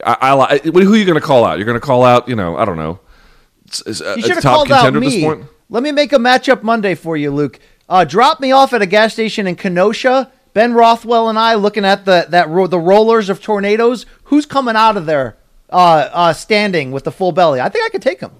[0.04, 1.58] I, I, who are you going to call out?
[1.58, 2.98] You're going to call out, you know, I don't know.
[3.86, 5.24] You should have called out me.
[5.68, 7.60] Let me make a matchup Monday for you, Luke.
[7.88, 10.32] Uh, drop me off at a gas station in Kenosha.
[10.54, 14.06] Ben Rothwell and I looking at the that ro- the rollers of tornadoes.
[14.24, 15.36] Who's coming out of there
[15.70, 17.60] uh, uh, standing with the full belly?
[17.60, 18.32] I think I could take him.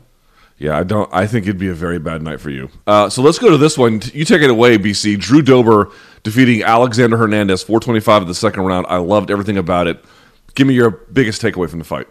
[0.59, 1.13] Yeah, I don't.
[1.13, 2.71] I think it'd be a very bad night for you.
[2.87, 4.01] Uh, so let's go to this one.
[4.15, 5.19] You take it away, BC.
[5.19, 5.91] Drew Dober
[6.23, 8.87] defeating Alexander Hernandez, 425 of the second round.
[8.89, 10.05] I loved everything about it.
[10.55, 12.07] Give me your biggest takeaway from the fight.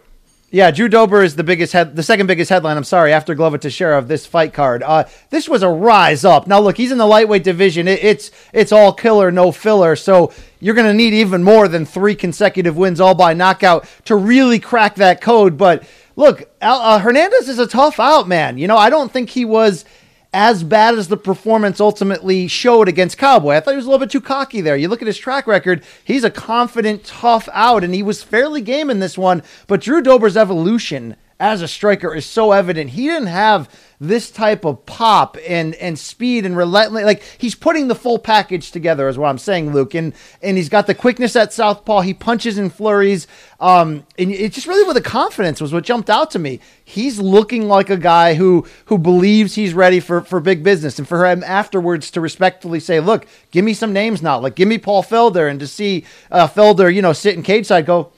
[0.54, 2.76] Yeah, Drew Dober is the biggest head, the second biggest headline.
[2.76, 4.82] I'm sorry, after Glover Teixeira of this fight card.
[4.82, 6.46] Uh, this was a rise up.
[6.46, 7.88] Now look, he's in the lightweight division.
[7.88, 9.96] It, it's it's all killer, no filler.
[9.96, 14.14] So you're going to need even more than three consecutive wins, all by knockout, to
[14.14, 15.56] really crack that code.
[15.56, 15.84] But
[16.16, 18.58] look, uh, Hernandez is a tough out, man.
[18.58, 19.86] You know, I don't think he was
[20.32, 23.54] as bad as the performance ultimately showed against Cowboy.
[23.54, 24.76] I thought he was a little bit too cocky there.
[24.76, 28.62] You look at his track record, he's a confident, tough out, and he was fairly
[28.62, 29.42] game in this one.
[29.66, 32.90] But Drew Dober's evolution as a striker is so evident.
[32.90, 37.04] He didn't have this type of pop and and speed and relentless.
[37.04, 39.92] Like he's putting the full package together, is what I'm saying, Luke.
[39.94, 42.02] And and he's got the quickness at southpaw.
[42.02, 43.26] He punches and flurries.
[43.58, 46.60] Um, and it's just really with the confidence was what jumped out to me.
[46.84, 51.08] He's looking like a guy who who believes he's ready for for big business, and
[51.08, 54.38] for him afterwards to respectfully say, "Look, give me some names now.
[54.38, 57.66] Like give me Paul Felder," and to see uh, Felder, you know, sit in cage
[57.66, 58.12] side, go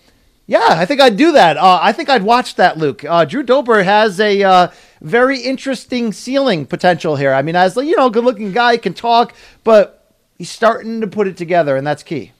[0.47, 1.57] yeah, I think I'd do that.
[1.57, 3.03] Uh, I think I'd watch that, Luke.
[3.05, 4.69] Uh, Drew Dober has a uh,
[5.01, 7.33] very interesting ceiling potential here.
[7.33, 11.27] I mean, as you know, good looking guy, can talk, but he's starting to put
[11.27, 12.33] it together, and that's key.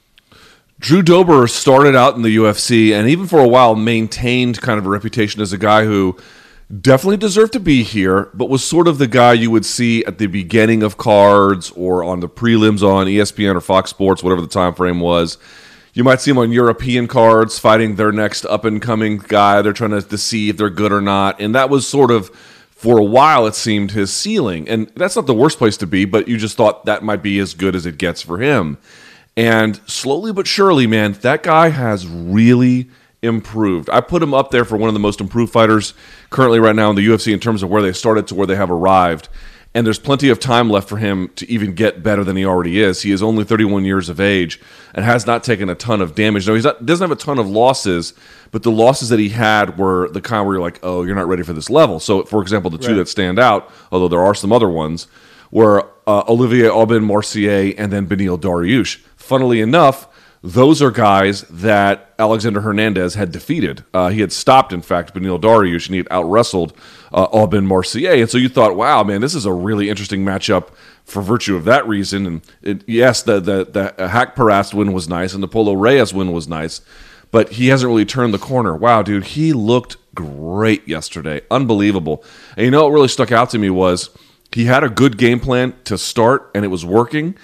[0.77, 4.85] Drew Dober started out in the UFC and even for a while maintained kind of
[4.85, 6.17] a reputation as a guy who
[6.81, 10.17] definitely deserved to be here, but was sort of the guy you would see at
[10.17, 14.47] the beginning of cards or on the prelims on ESPN or Fox Sports, whatever the
[14.47, 15.37] time frame was
[15.95, 19.61] you might see them on European cards fighting their next up and coming guy.
[19.61, 21.39] They're trying to, to see if they're good or not.
[21.39, 22.29] And that was sort of,
[22.69, 24.67] for a while, it seemed his ceiling.
[24.67, 27.39] And that's not the worst place to be, but you just thought that might be
[27.39, 28.77] as good as it gets for him.
[29.37, 32.89] And slowly but surely, man, that guy has really
[33.21, 33.89] improved.
[33.89, 35.93] I put him up there for one of the most improved fighters
[36.29, 38.57] currently right now in the UFC in terms of where they started to where they
[38.57, 39.29] have arrived
[39.75, 42.81] and there's plenty of time left for him to even get better than he already
[42.81, 43.01] is.
[43.01, 44.61] He is only 31 years of age
[44.93, 46.47] and has not taken a ton of damage.
[46.47, 48.13] No, he doesn't have a ton of losses,
[48.51, 51.27] but the losses that he had were the kind where you're like, oh, you're not
[51.27, 51.99] ready for this level.
[51.99, 52.95] So, for example, the two right.
[52.95, 55.07] that stand out, although there are some other ones,
[55.51, 58.99] were uh, Olivier Aubin-Mercier and then Benil Dariush.
[59.17, 60.07] Funnily enough,
[60.45, 63.83] those are guys that Alexander Hernandez had defeated.
[63.95, 66.71] Uh, he had stopped, in fact, Benil Dariush, and he had out wrestled
[67.11, 68.21] uh, Aubin-Mercier.
[68.21, 70.69] And so you thought, wow, man, this is a really interesting matchup
[71.03, 72.27] for virtue of that reason.
[72.27, 76.31] And it, yes, the the, the Haqparast win was nice, and the Polo Reyes win
[76.31, 76.81] was nice,
[77.31, 78.75] but he hasn't really turned the corner.
[78.75, 82.23] Wow, dude, he looked great yesterday, unbelievable.
[82.55, 84.11] And you know what really stuck out to me was
[84.51, 87.35] he had a good game plan to start, and it was working.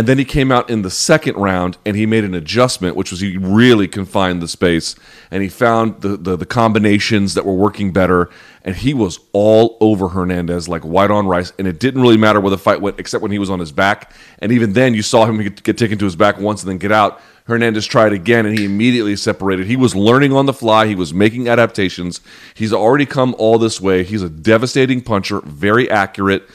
[0.00, 3.10] And then he came out in the second round and he made an adjustment, which
[3.10, 4.96] was he really confined the space
[5.30, 8.30] and he found the, the, the, combinations that were working better.
[8.64, 11.52] And he was all over Hernandez like white on rice.
[11.58, 13.72] And it didn't really matter where the fight went, except when he was on his
[13.72, 14.14] back.
[14.38, 16.78] And even then, you saw him get, get taken to his back once and then
[16.78, 17.20] get out.
[17.44, 19.66] Hernandez tried again and he immediately separated.
[19.66, 22.22] He was learning on the fly, he was making adaptations.
[22.54, 24.02] He's already come all this way.
[24.04, 26.48] He's a devastating puncher, very accurate.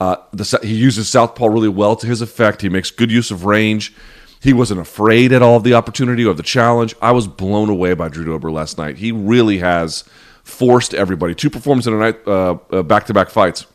[0.00, 2.62] Uh, the, he uses southpaw really well to his effect.
[2.62, 3.94] He makes good use of range.
[4.42, 6.94] He wasn't afraid at all of the opportunity or the challenge.
[7.02, 8.96] I was blown away by Drew Dober last night.
[8.96, 10.04] He really has
[10.42, 11.34] forced everybody.
[11.34, 13.66] Two performances in a night, uh, uh, back-to-back fights.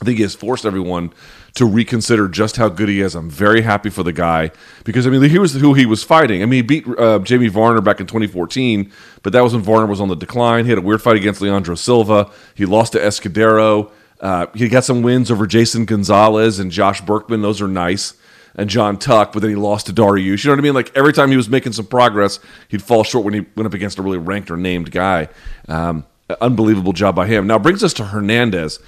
[0.00, 1.12] I think he has forced everyone
[1.56, 3.16] to reconsider just how good he is.
[3.16, 4.52] I'm very happy for the guy
[4.84, 6.42] because I mean he was who he was fighting.
[6.42, 8.90] I mean he beat uh, Jamie Varner back in 2014,
[9.22, 10.64] but that was when Varner was on the decline.
[10.64, 12.30] He had a weird fight against Leandro Silva.
[12.54, 13.90] He lost to Escudero.
[14.20, 17.42] Uh, he got some wins over Jason Gonzalez and Josh Burkman.
[17.42, 18.14] Those are nice.
[18.56, 20.44] And Jon Tuck, but then he lost to Dariush.
[20.44, 20.74] You know what I mean?
[20.74, 23.74] Like every time he was making some progress, he'd fall short when he went up
[23.74, 25.28] against a really ranked or named guy.
[25.68, 26.04] Um,
[26.40, 27.46] unbelievable job by him.
[27.46, 28.80] Now brings us to Hernandez.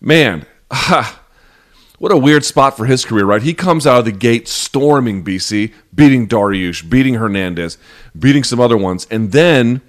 [0.00, 0.46] Man,
[1.98, 3.42] what a weird spot for his career, right?
[3.42, 7.76] He comes out of the gate storming BC, beating Dariush, beating Hernandez,
[8.18, 9.82] beating some other ones, and then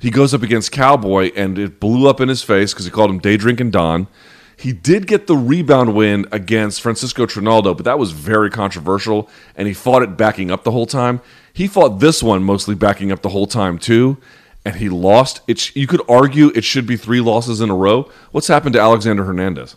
[0.00, 3.10] He goes up against Cowboy, and it blew up in his face because he called
[3.10, 4.06] him day drinking Don.
[4.56, 9.68] He did get the rebound win against Francisco Trinaldo, but that was very controversial, and
[9.68, 11.20] he fought it backing up the whole time.
[11.52, 14.18] He fought this one mostly backing up the whole time too,
[14.64, 15.40] and he lost.
[15.46, 18.10] It you could argue it should be three losses in a row.
[18.32, 19.76] What's happened to Alexander Hernandez?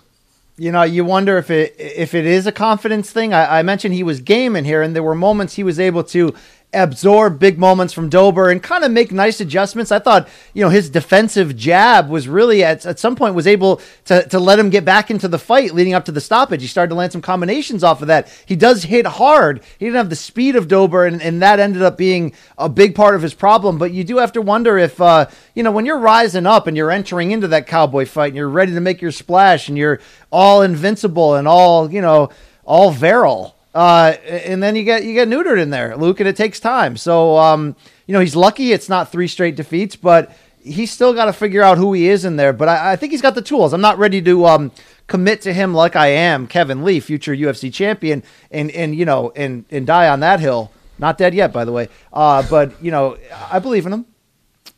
[0.60, 3.34] You know, you wonder if it if it is a confidence thing.
[3.34, 6.04] I, I mentioned he was game in here, and there were moments he was able
[6.06, 6.34] to
[6.74, 9.90] absorb big moments from Dober and kind of make nice adjustments.
[9.90, 13.82] I thought, you know, his defensive jab was really at, at some point was able
[14.06, 16.62] to, to let him get back into the fight leading up to the stoppage.
[16.62, 18.30] He started to land some combinations off of that.
[18.46, 19.64] He does hit hard.
[19.80, 22.96] He didn't have the speed of Dober, and, and that ended up being a big
[22.96, 23.78] part of his problem.
[23.78, 26.76] But you do have to wonder if, uh, you know, when you're rising up and
[26.76, 30.02] you're entering into that cowboy fight and you're ready to make your splash and you're
[30.32, 32.30] all invincible and all, you know,
[32.66, 36.36] all virile uh, and then you get you get neutered in there, Luke, and it
[36.36, 36.98] takes time.
[36.98, 37.76] So um,
[38.08, 41.62] you know he's lucky it's not three straight defeats, but he's still got to figure
[41.62, 42.54] out who he is in there.
[42.54, 43.74] But I, I, think he's got the tools.
[43.74, 44.72] I'm not ready to um,
[45.06, 49.32] commit to him like I am Kevin Lee, future UFC champion, and and you know
[49.36, 50.72] and and die on that hill.
[50.98, 51.88] Not dead yet, by the way.
[52.12, 53.20] Uh, but you know
[53.52, 54.06] I believe in him.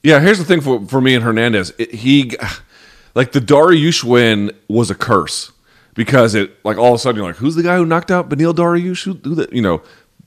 [0.04, 1.72] Yeah, here's the thing for for me and Hernandez.
[1.78, 2.36] It, he
[3.16, 5.54] like the Dariush win was a curse
[5.96, 8.30] because it like all of a sudden you're like, who's the guy who knocked out
[8.30, 9.04] Beneil Dariush?
[9.04, 9.82] Who, who the, you know,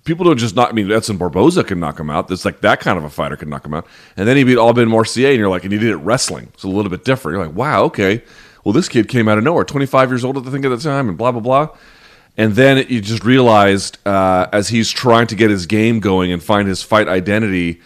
[0.05, 0.71] people don't just knock.
[0.71, 2.29] I mean, Edson Barboza can knock him out.
[2.29, 3.87] That's like that kind of a fighter can knock him out.
[4.17, 6.51] And then he beat Aubin Mercier, and you're like, and he did it wrestling.
[6.55, 7.37] It's a little bit different.
[7.37, 8.23] You're like, wow, okay.
[8.65, 10.79] Well, this kid came out of nowhere, 25 years old at the thing at the
[10.79, 11.77] time, and blah blah blah.
[12.37, 16.43] And then you just realized uh, as he's trying to get his game going and
[16.43, 17.81] find his fight identity,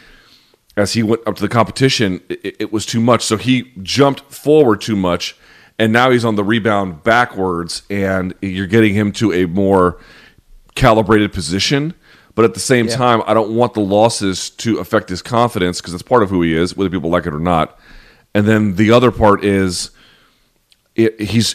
[0.76, 3.24] as he went up to the competition, it, it was too much.
[3.24, 5.36] So he jumped forward too much
[5.78, 10.00] and now he's on the rebound backwards, and you're getting him to a more
[10.74, 11.94] calibrated position.
[12.34, 12.96] But at the same yeah.
[12.96, 16.42] time, I don't want the losses to affect his confidence because it's part of who
[16.42, 17.78] he is, whether people like it or not.
[18.34, 19.90] And then the other part is
[20.94, 21.54] it, he's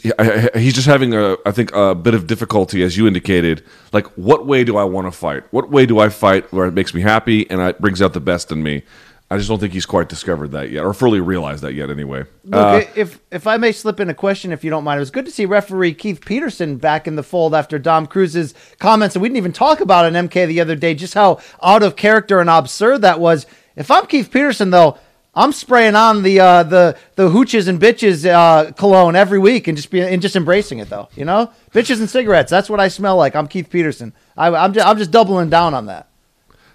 [0.55, 3.63] he's just having a I think a bit of difficulty, as you indicated.
[3.93, 5.43] Like, what way do I want to fight?
[5.51, 8.19] What way do I fight where it makes me happy and it brings out the
[8.19, 8.83] best in me?
[9.31, 11.89] I just don't think he's quite discovered that yet, or fully realized that yet.
[11.89, 14.97] Anyway, Look, uh, if if I may slip in a question, if you don't mind,
[14.97, 18.53] it was good to see referee Keith Peterson back in the fold after Dom Cruz's
[18.77, 21.81] comments, and we didn't even talk about an MK the other day, just how out
[21.81, 23.45] of character and absurd that was.
[23.77, 24.97] If I'm Keith Peterson, though,
[25.33, 29.77] I'm spraying on the uh, the the hooches and bitches uh, cologne every week and
[29.77, 31.07] just be and just embracing it, though.
[31.15, 32.51] You know, bitches and cigarettes.
[32.51, 33.33] That's what I smell like.
[33.37, 34.11] I'm Keith Peterson.
[34.35, 36.09] I, I'm just, I'm just doubling down on that.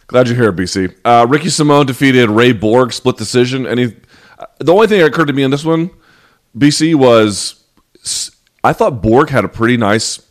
[0.09, 0.95] Glad you're here, BC.
[1.05, 3.67] Uh, Ricky Simon defeated Ray Borg, split decision.
[3.67, 3.97] And he,
[4.59, 5.91] the only thing that occurred to me in this one,
[6.57, 7.65] BC, was
[8.63, 10.25] I thought Borg had a pretty nice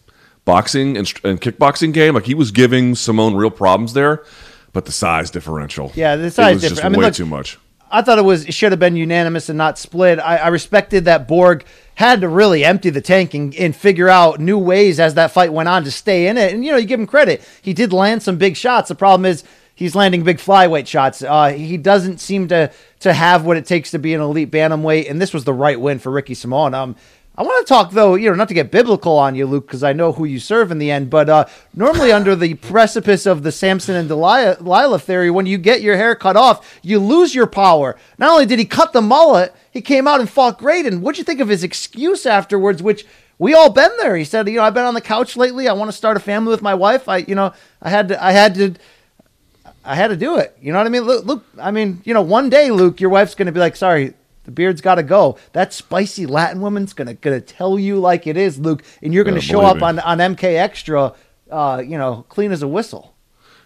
[0.45, 2.13] boxing and, and kickboxing game.
[2.13, 4.23] Like he was giving Simon real problems there,
[4.71, 5.91] but the size differential.
[5.95, 6.83] Yeah, the size difference.
[6.83, 7.59] I mean, way look, too much.
[7.91, 10.19] I thought it was it should have been unanimous and not split.
[10.19, 14.39] I, I respected that Borg had to really empty the tank and, and, figure out
[14.39, 16.53] new ways as that fight went on to stay in it.
[16.53, 18.89] And you know, you give him credit; he did land some big shots.
[18.89, 19.43] The problem is
[19.75, 21.21] he's landing big flyweight shots.
[21.21, 25.09] Uh, he doesn't seem to to have what it takes to be an elite bantamweight,
[25.09, 26.73] and this was the right win for Ricky Simon.
[26.73, 26.95] Um,
[27.37, 29.83] I want to talk though, you know, not to get biblical on you, Luke, because
[29.83, 31.09] I know who you serve in the end.
[31.09, 35.81] But uh, normally, under the precipice of the Samson and Delilah, theory, when you get
[35.81, 37.97] your hair cut off, you lose your power.
[38.17, 40.85] Not only did he cut the mullet, he came out and fought great.
[40.85, 43.05] And what'd you think of his excuse afterwards, which
[43.37, 44.15] we all been there.
[44.15, 45.67] He said, you know, I've been on the couch lately.
[45.67, 47.09] I want to start a family with my wife.
[47.09, 48.75] I, you know, I had to, I had to
[49.85, 50.57] I had to do it.
[50.61, 51.03] You know what I mean?
[51.03, 53.75] Luke, Luke I mean, you know, one day, Luke, your wife's going to be like,
[53.75, 54.13] sorry,
[54.45, 55.37] the beard's got to go.
[55.53, 59.23] That spicy Latin woman's going to gonna tell you like it is, Luke, and you're
[59.23, 61.13] going to yeah, show up on, on MK Extra,
[61.51, 63.13] uh, you know, clean as a whistle.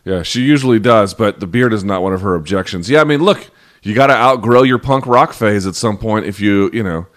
[0.06, 2.90] Yeah, she usually does, but the beard is not one of her objections.
[2.90, 3.50] Yeah, I mean, look,
[3.84, 7.08] you got to outgrow your punk rock phase at some point if you, you know.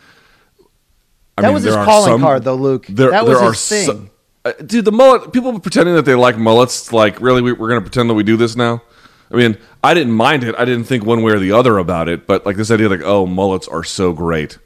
[1.39, 2.87] I that mean, was his calling some, card, though, Luke.
[2.89, 3.87] There, that was his thing.
[3.87, 4.11] Some,
[4.45, 5.33] uh, dude, the mullet.
[5.33, 6.93] People pretending that they like mullets.
[6.93, 8.83] Like, really, we, we're going to pretend that we do this now.
[9.31, 10.55] I mean, I didn't mind it.
[10.59, 12.27] I didn't think one way or the other about it.
[12.27, 14.59] But like this idea, like, oh, mullets are so great.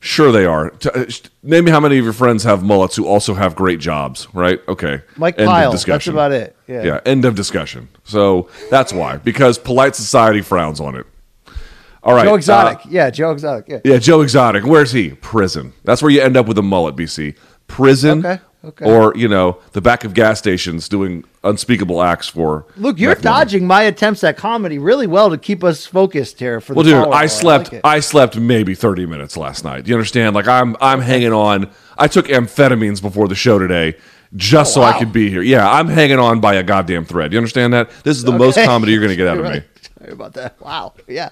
[0.00, 0.72] Sure, they are.
[0.92, 1.04] Uh,
[1.44, 4.60] name me how many of your friends have mullets who also have great jobs, right?
[4.66, 5.00] Okay.
[5.16, 5.70] Mike end Pyle.
[5.70, 6.56] That's about it.
[6.66, 6.82] Yeah.
[6.82, 7.00] Yeah.
[7.06, 7.88] End of discussion.
[8.02, 11.06] So that's why, because polite society frowns on it.
[12.02, 12.24] All right.
[12.24, 12.78] Joe Exotic.
[12.84, 13.68] Uh, yeah, Joe Exotic.
[13.68, 13.78] Yeah.
[13.84, 14.64] Yeah, Joe Exotic.
[14.64, 15.10] Where's he?
[15.10, 15.72] Prison.
[15.84, 17.36] That's where you end up with a mullet, BC.
[17.68, 18.26] Prison.
[18.26, 18.42] Okay.
[18.64, 18.84] Okay.
[18.84, 22.66] Or you know the back of gas stations doing unspeakable acts for.
[22.76, 26.60] Luke, you're dodging my attempts at comedy really well to keep us focused here.
[26.60, 26.76] For the.
[26.76, 27.72] well, dude, I slept.
[27.72, 29.84] I, like I, slept maybe 30 minutes last night.
[29.84, 30.36] Do you understand?
[30.36, 31.70] Like I'm I'm hanging on.
[31.98, 33.96] I took amphetamines before the show today
[34.34, 34.88] just oh, so wow.
[34.88, 35.42] I could be here.
[35.42, 37.32] Yeah, I'm hanging on by a goddamn thread.
[37.32, 37.90] You understand that?
[38.02, 38.38] This is the okay.
[38.38, 39.62] most comedy you're going to get out of right.
[39.62, 39.68] me.
[39.98, 40.60] Sorry about that.
[40.60, 40.94] Wow.
[41.06, 41.30] Yeah.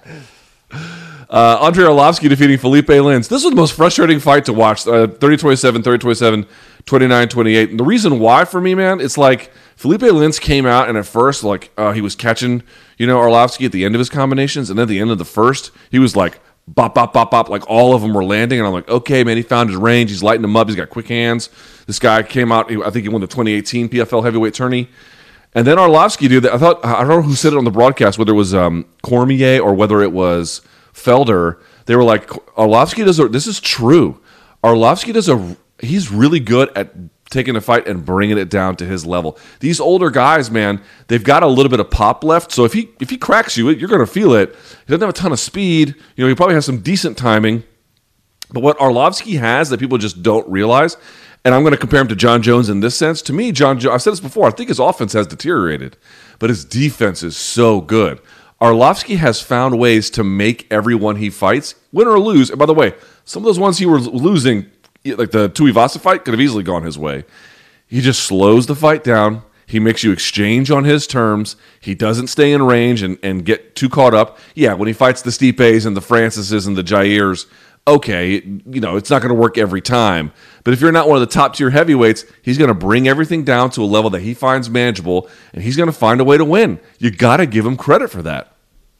[1.29, 3.27] Uh, Andrei Arlovski defeating Felipe Lins.
[3.27, 4.87] This was the most frustrating fight to watch.
[4.87, 6.45] Uh, 30 27, 30 27,
[6.85, 7.69] 29 28.
[7.69, 11.05] And the reason why for me, man, it's like Felipe Lins came out and at
[11.05, 12.63] first, like, uh, he was catching,
[12.97, 14.69] you know, Arlovski at the end of his combinations.
[14.69, 17.49] And then at the end of the first, he was like, bop, bop, bop, bop.
[17.49, 18.59] Like all of them were landing.
[18.59, 20.09] And I'm like, okay, man, he found his range.
[20.09, 20.67] He's lighting them up.
[20.67, 21.49] He's got quick hands.
[21.87, 24.89] This guy came out, I think he won the 2018 PFL heavyweight tourney.
[25.53, 26.53] And then Arlovski that.
[26.53, 28.85] I thought, I don't know who said it on the broadcast, whether it was um,
[29.03, 30.61] Cormier or whether it was
[30.93, 31.59] Felder.
[31.85, 34.21] They were like, Arlovski does a, this is true.
[34.63, 36.93] Arlovski does a, he's really good at
[37.31, 39.39] taking a fight and bringing it down to his level.
[39.61, 42.51] These older guys, man, they've got a little bit of pop left.
[42.51, 44.49] So if he if he cracks you, you're going to feel it.
[44.49, 45.95] He doesn't have a ton of speed.
[46.15, 47.63] You know, he probably has some decent timing.
[48.51, 50.97] But what Arlovski has that people just don't realize,
[51.45, 53.21] and I'm going to compare him to Jon Jones in this sense.
[53.23, 54.45] To me, Jon, I've said this before.
[54.47, 55.95] I think his offense has deteriorated,
[56.37, 58.19] but his defense is so good.
[58.61, 62.49] Arlovski has found ways to make everyone he fights, win or lose.
[62.49, 64.69] And by the way, some of those ones he was losing
[65.05, 67.25] like the Tuivasa fight could have easily gone his way.
[67.87, 69.43] He just slows the fight down.
[69.65, 71.55] He makes you exchange on his terms.
[71.79, 74.37] He doesn't stay in range and, and get too caught up.
[74.53, 77.47] Yeah, when he fights the Stipes and the Francises and the Jairs,
[77.87, 80.33] okay, you know, it's not going to work every time.
[80.63, 83.43] But if you're not one of the top tier heavyweights, he's going to bring everything
[83.43, 86.37] down to a level that he finds manageable and he's going to find a way
[86.37, 86.79] to win.
[86.99, 88.55] You got to give him credit for that.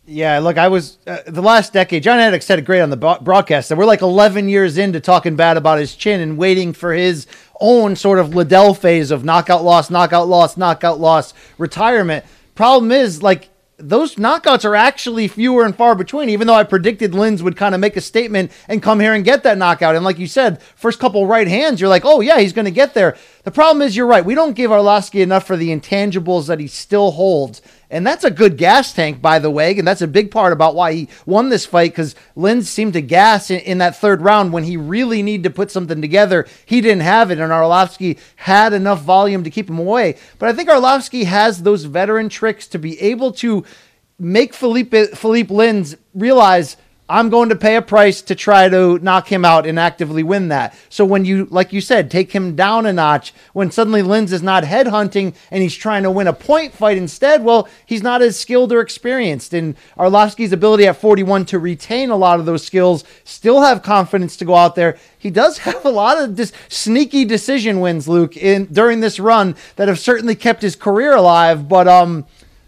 [0.06, 2.02] Yeah, look, I was uh, the last decade.
[2.02, 5.36] Jon Anik said it great on the broadcast that we're like 11 years into talking
[5.36, 7.28] bad about his chin and waiting for his
[7.60, 12.26] own sort of Liddell phase of knockout loss, knockout loss, knockout loss, retirement.
[12.56, 17.12] Problem is, like, those knockouts are actually fewer and far between, even though I predicted
[17.12, 19.96] Lins would kind of make a statement and come here and get that knockout.
[19.96, 22.72] And like you said, first couple right hands, you're like, oh, yeah, he's going to
[22.72, 23.18] get there.
[23.44, 24.26] The problem is, you're right.
[24.26, 27.62] We don't give Arlovski enough for the intangibles that he still holds.
[27.92, 29.78] And that's a good gas tank, by the way.
[29.78, 33.02] And that's a big part about why he won this fight because Lins seemed to
[33.02, 36.48] gas in, in, that third round when he really needed to put something together.
[36.66, 40.16] He didn't have it, and Arlovski had enough volume to keep him away.
[40.40, 43.66] But I think Arlovski has those veteran tricks to be able to
[44.18, 46.78] make Felipe, Philippe Lins realize–
[47.12, 50.48] I'm going to pay a price to try to knock him out and actively win
[50.48, 50.74] that.
[50.88, 54.42] So when you, like you said, take him down a notch, when suddenly Lins is
[54.42, 58.40] not headhunting and he's trying to win a point fight instead, well, he's not as
[58.40, 59.54] skilled or experienced.
[59.54, 64.38] And Arlovski's ability at 41 to retain a lot of those skills, still have confidence
[64.38, 64.98] to go out there.
[65.18, 69.58] He does have a lot of dis- sneaky decision wins, Luke, in during this run
[69.76, 71.68] that have certainly kept his career alive.
[71.68, 72.26] But um,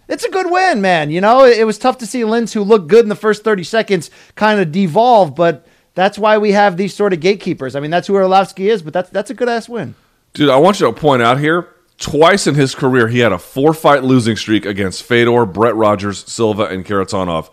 [0.07, 1.11] it's a good win, man.
[1.11, 3.63] You know, it, was tough to see Lins, who looked good in the first 30
[3.63, 7.75] seconds, kind of devolve, but that's why we have these sort of gatekeepers.
[7.75, 9.95] I mean, that's who Arlovski is, but that's that's a good ass win.
[10.33, 13.37] Dude, I want you to point out here twice in his career he had a
[13.37, 17.49] four fight losing streak against Fedor, Brett Rogers, Silva, and Kharitonov.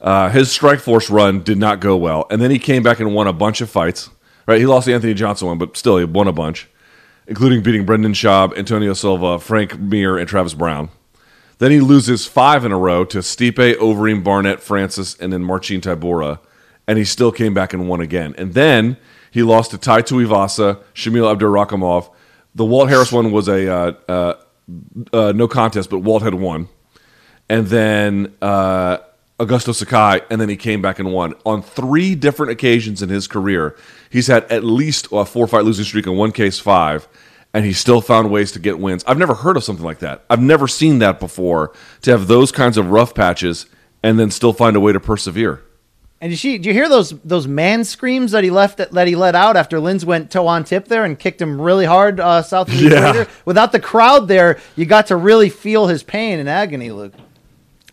[0.00, 3.26] Uh, his Strikeforce run did not go well, and then he came back and won
[3.26, 4.10] a bunch of fights.
[4.46, 6.68] Right, he lost the Anthony Johnson one, but still he won a bunch,
[7.26, 10.88] including beating Brendan Schaub, Antonio Silva, Frank Mir, and Travis Browne.
[11.58, 15.80] Then he loses five in a row to Stipe, Overeem, Barnett, Francis, and then Marcin
[15.80, 16.38] Tybura,
[16.86, 18.34] and he still came back and won again.
[18.38, 18.96] And then
[19.30, 22.10] he lost to Tai Tuivasa, Shamil Abdurakhimov.
[22.54, 24.34] The Walt Harris one was a uh, uh,
[25.12, 26.68] uh, no contest, but Walt had won.
[27.48, 28.98] And then uh,
[29.38, 31.34] Augusto Sakai, and then he came back and won.
[31.44, 33.76] On three different occasions in his career,
[34.10, 37.08] he's had at least a four fight losing streak, in one case, five
[37.54, 39.04] and he still found ways to get wins.
[39.06, 40.24] I've never heard of something like that.
[40.28, 41.72] I've never seen that before
[42.02, 43.66] to have those kinds of rough patches
[44.02, 45.62] and then still find a way to persevere.
[46.20, 49.06] And did, she do you hear those those man screams that he left that, that
[49.06, 52.18] he let out after Lins went toe on tip there and kicked him really hard
[52.18, 53.10] uh, south of the yeah.
[53.10, 53.30] equator?
[53.44, 57.14] Without the crowd there, you got to really feel his pain and agony, Luke.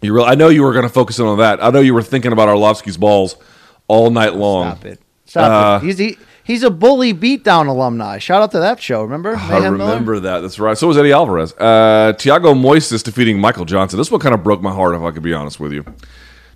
[0.02, 1.64] You really, I know you were going to focus in on that.
[1.64, 3.36] I know you were thinking about Arlovski's balls
[3.88, 4.72] all night long.
[4.72, 5.02] Stop it.
[5.26, 5.86] Stop uh, it.
[5.86, 8.20] He's, he, He's a bully beatdown alumni.
[8.20, 9.02] Shout out to that show.
[9.02, 9.36] Remember?
[9.36, 10.20] I remember Miller?
[10.22, 10.40] that.
[10.42, 10.78] That's right.
[10.78, 11.54] So was Eddie Alvarez.
[11.54, 13.98] Uh, Thiago Moises defeating Michael Johnson.
[13.98, 15.84] This one kind of broke my heart, if I could be honest with you.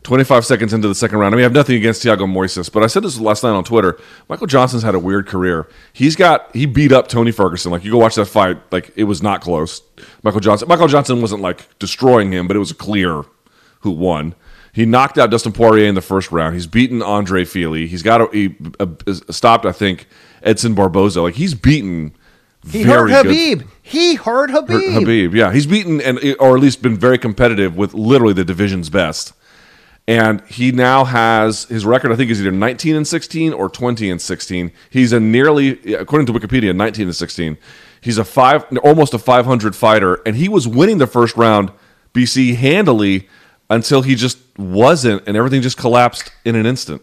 [0.04, 1.34] 25 seconds into the second round.
[1.34, 3.64] I mean, I have nothing against Thiago Moises, but I said this last night on
[3.64, 4.00] Twitter.
[4.30, 5.68] Michael Johnson's had a weird career.
[5.92, 7.72] He's got he beat up Tony Ferguson.
[7.72, 9.82] Like you go watch that fight, like it was not close.
[10.24, 10.68] Michael Johnson.
[10.68, 13.24] Michael Johnson wasn't like destroying him, but it was clear
[13.82, 14.36] who won.
[14.72, 16.54] He knocked out Dustin Poirier in the first round.
[16.54, 17.88] He's beaten Andre Fili.
[17.88, 18.88] He's got a, he uh,
[19.30, 20.08] stopped, I think,
[20.44, 21.22] Edson Barboza.
[21.22, 22.14] Like he's beaten.
[22.70, 23.60] He hurt Khabib.
[23.60, 23.68] Good.
[23.82, 24.70] He hurt Khabib.
[24.70, 28.44] Hurt Khabib, yeah, he's beaten and or at least been very competitive with literally the
[28.44, 29.34] division's best.
[30.08, 32.12] And he now has his record.
[32.12, 34.72] I think is either 19 and 16 or 20 and 16.
[34.90, 37.58] He's a nearly, according to Wikipedia, 19 and 16.
[38.02, 41.72] He's a five, almost a 500 fighter, and he was winning the first round.
[42.14, 43.30] BC handily
[43.70, 47.02] until he just wasn't, and everything just collapsed in an instant.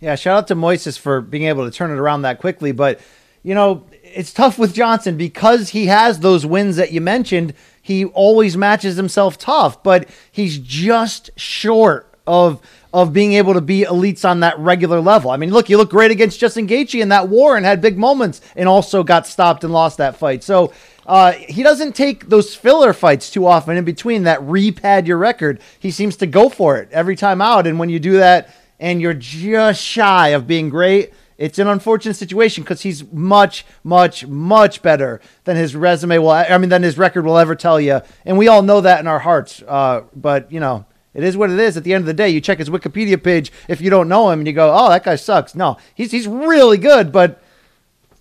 [0.00, 2.72] Yeah, shout out to Moises for being able to turn it around that quickly.
[2.72, 3.00] But,
[3.42, 7.54] you know, it's tough with Johnson because he has those wins that you mentioned.
[7.82, 12.60] He always matches himself tough, but he's just short of
[12.92, 15.30] of being able to be elites on that regular level.
[15.30, 17.98] I mean, look, you look great against Justin Gaethje in that war and had big
[17.98, 20.42] moments, and also got stopped and lost that fight.
[20.42, 20.72] So
[21.08, 25.58] uh, he doesn't take those filler fights too often in between that repad your record.
[25.80, 29.00] He seems to go for it every time out, and when you do that and
[29.00, 34.82] you're just shy of being great, it's an unfortunate situation because he's much, much, much
[34.82, 36.30] better than his resume will.
[36.30, 39.06] I mean, than his record will ever tell you, and we all know that in
[39.06, 39.62] our hearts.
[39.66, 40.84] Uh, but you know,
[41.14, 41.78] it is what it is.
[41.78, 44.28] At the end of the day, you check his Wikipedia page if you don't know
[44.28, 47.42] him, and you go, "Oh, that guy sucks." No, he's he's really good, but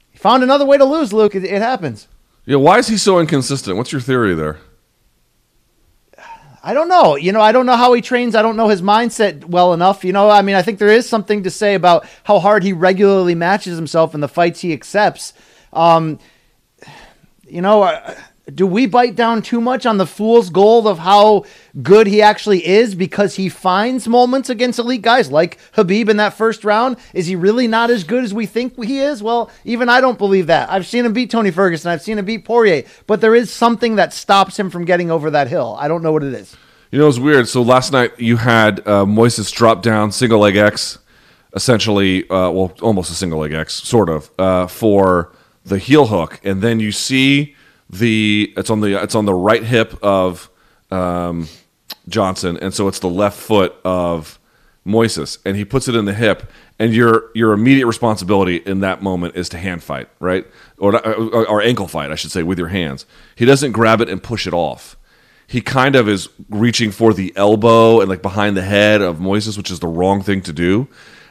[0.10, 1.12] he found another way to lose.
[1.12, 2.08] Luke, it, it happens.
[2.48, 3.76] Yeah, why is he so inconsistent?
[3.76, 4.58] What's your theory there?
[6.64, 7.18] I don't know.
[7.18, 8.36] You know, I don't know how he trains.
[8.36, 10.06] I don't know his mindset well enough.
[10.06, 12.72] You know, I mean, I think there is something to say about how hard he
[12.72, 15.34] regularly matches himself in the fights he accepts.
[15.74, 16.20] Um,
[17.45, 17.84] you know,
[18.54, 21.43] do we bite down too much on the fool's gold of how
[21.82, 26.34] good he actually is because he finds moments against elite guys like Khabib in that
[26.34, 26.95] first round?
[27.14, 29.22] Is he really not as good as we think he is?
[29.22, 30.72] Well, even I don't believe that.
[30.72, 33.98] I've seen him beat Tony Ferguson, I've seen him beat Poirier, but there is something
[33.98, 35.76] that stops him from getting over that hill.
[35.80, 36.56] I don't know what it is.
[36.91, 37.50] You know, it's weird.
[37.50, 41.00] So last night you had uh, Moises drop down single leg X,
[41.54, 45.34] essentially, uh, well, almost a single leg X, sort of, uh, for
[45.66, 47.54] the heel hook, and then you see
[47.90, 50.50] the it's on the it's on the right hip of
[50.92, 51.48] um,
[52.08, 54.40] Johnson, and so it's the left foot of
[54.86, 59.02] Moises, and he puts it in the hip, and your your immediate responsibility in that
[59.02, 60.46] moment is to hand fight, right,
[60.78, 63.06] or or, or ankle fight, I should say, with your hands.
[63.36, 64.98] He doesn't grab it and push it off.
[65.50, 69.58] He kind of is reaching for the elbow and like behind the head of Moises,
[69.58, 70.90] which is the wrong thing to do.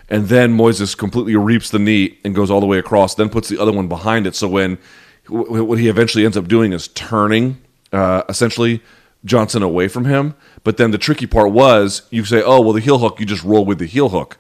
[0.09, 3.49] And then Moises completely reaps the knee and goes all the way across, then puts
[3.49, 4.35] the other one behind it.
[4.35, 4.79] So when
[5.29, 7.61] what he eventually ends up doing is turning
[7.93, 8.83] uh, essentially
[9.24, 10.35] Johnson away from him.
[10.64, 13.45] But then the tricky part was you say, oh, well, the heel hook, you just
[13.45, 14.39] roll with the heel hook.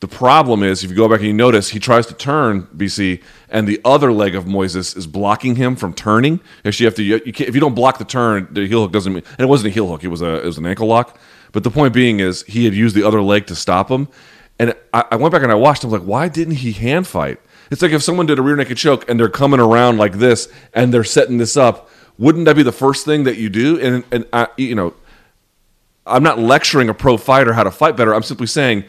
[0.00, 3.20] The problem is, if you go back and you notice, he tries to turn BC,
[3.48, 6.38] and the other leg of Moises is blocking him from turning.
[6.64, 7.02] Actually, you have to.
[7.02, 9.12] You, if you don't block the turn, the heel hook doesn't.
[9.12, 11.18] Mean, and it wasn't a heel hook; it was a it was an ankle lock.
[11.50, 14.06] But the point being is, he had used the other leg to stop him.
[14.60, 15.84] And I, I went back and I watched.
[15.84, 17.40] I was like, why didn't he hand fight?
[17.70, 20.48] It's like if someone did a rear naked choke and they're coming around like this
[20.72, 21.90] and they're setting this up.
[22.18, 23.78] Wouldn't that be the first thing that you do?
[23.80, 24.94] And and I, you know,
[26.06, 28.14] I'm not lecturing a pro fighter how to fight better.
[28.14, 28.84] I'm simply saying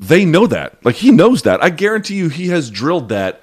[0.00, 0.84] they know that.
[0.84, 1.62] Like he knows that.
[1.62, 3.42] I guarantee you, he has drilled that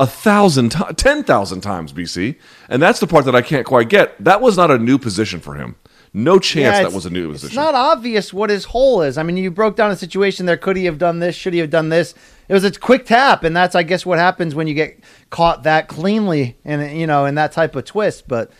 [0.00, 2.36] a thousand, ten thousand times, BC.
[2.68, 4.22] And that's the part that I can't quite get.
[4.22, 5.76] That was not a new position for him.
[6.14, 7.46] No chance Yeah, that was a new position.
[7.48, 9.16] It's not obvious what his hole is.
[9.16, 10.58] I mean, you broke down a situation there.
[10.58, 11.34] Could he have done this?
[11.34, 12.14] Should he have done this?
[12.48, 14.98] It was a quick tap, and that's, I guess, what happens when you get
[15.30, 18.28] caught that cleanly and you know in that type of twist.
[18.28, 18.50] But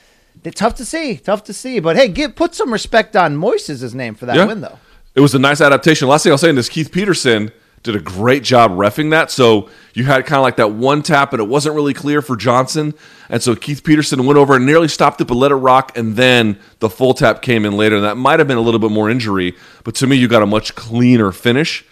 [0.44, 1.78] it's tough to see, tough to see.
[1.78, 4.46] But hey, give put some respect on Moises' name for that Yeah.
[4.46, 4.78] win, though.
[5.14, 6.08] It was a nice adaptation.
[6.08, 7.52] Last thing I'll say in this, Keith Peterson
[7.82, 9.30] did a great job refing that.
[9.30, 12.36] So you had kind of like that one tap, and it wasn't really clear for
[12.36, 12.94] Johnson.
[13.28, 15.96] And so Keith Peterson went over and nearly stopped it, but let it rock.
[15.96, 17.96] And then the full tap came in later.
[17.96, 19.56] And that might have been a little bit more injury.
[19.84, 21.84] But to me, you got a much cleaner finish.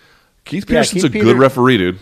[0.44, 1.98] Keith Yeah, Peterson's Keith a Peter- good referee, dude.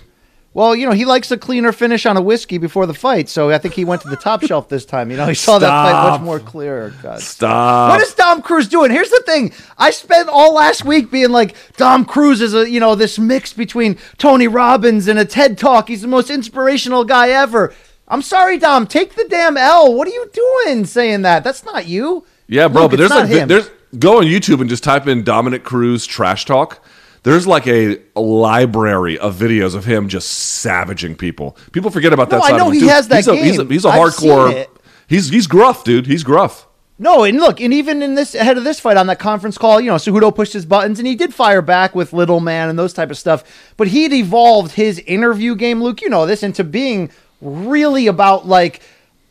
[0.59, 3.48] Well, you know, he likes a cleaner finish on a whiskey before the fight, so
[3.48, 5.09] I think he went to the top shelf this time.
[5.09, 6.92] You know, he saw that fight much more clear.
[7.00, 7.20] God.
[7.20, 7.90] Stop.
[7.90, 8.90] What is Dom Cruz doing?
[8.90, 9.52] Here's the thing.
[9.78, 13.52] I spent all last week being like, Dom Cruz is a, you know, this mix
[13.52, 15.86] between Tony Robbins and a TED Talk.
[15.86, 17.72] He's the most inspirational guy ever.
[18.09, 18.88] I'm sorry, Dom.
[18.88, 19.94] Take the damn L.
[19.94, 21.44] What are you doing saying that?
[21.44, 22.26] That's not you.
[22.48, 22.82] Yeah, bro.
[22.82, 23.46] Luke, but there's like him.
[23.46, 26.84] there's go on YouTube and just type in Dominick Cruz trash talk.
[27.22, 31.56] There's like a, a library of videos of him just savaging people.
[31.72, 32.38] People forget about that.
[32.38, 32.74] No, I side know of him.
[32.74, 34.66] he Dude, has that he's a, He's a, he's a hardcore.
[35.08, 36.06] He's he's gruff, dude.
[36.06, 36.66] He's gruff.
[37.00, 39.80] No, and look, and even in this ahead of this fight on that conference call,
[39.80, 42.76] you know, Cejudo pushed his buttons and he did fire back with Little Man and
[42.76, 43.72] those type of stuff.
[43.76, 47.10] But he'd evolved his interview game, Luke, you know this, into being
[47.40, 48.82] really about like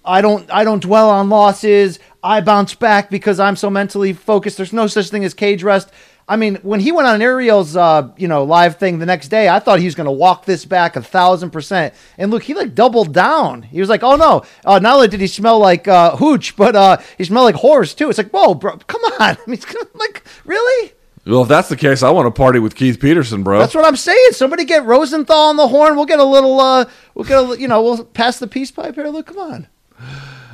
[0.06, 2.00] I don't I don't dwell on losses.
[2.24, 4.58] I bounce back because I'm so mentally focused.
[4.58, 5.92] There's no such thing as cage rest.
[6.30, 9.48] I mean, when he went on Ariel's, uh, you know, live thing the next day,
[9.48, 11.94] I thought he was going to walk this back a thousand percent.
[12.18, 13.62] And look, he like doubled down.
[13.62, 16.76] He was like, "Oh no, uh, not only did he smell like uh, hooch, but
[16.76, 19.14] uh, he smelled like horse too." It's like, whoa, bro, come on.
[19.20, 19.60] I mean,
[19.94, 20.94] like, really?
[21.26, 23.60] Well, if that's the case, I want to party with Keith Peterson, bro.
[23.60, 24.32] That's what I'm saying.
[24.32, 25.96] Somebody get Rosenthal on the horn.
[25.98, 28.96] We'll get a little, uh, we'll get a, you know, we'll pass the peace pipe
[28.96, 29.08] here.
[29.08, 29.68] Look, come on.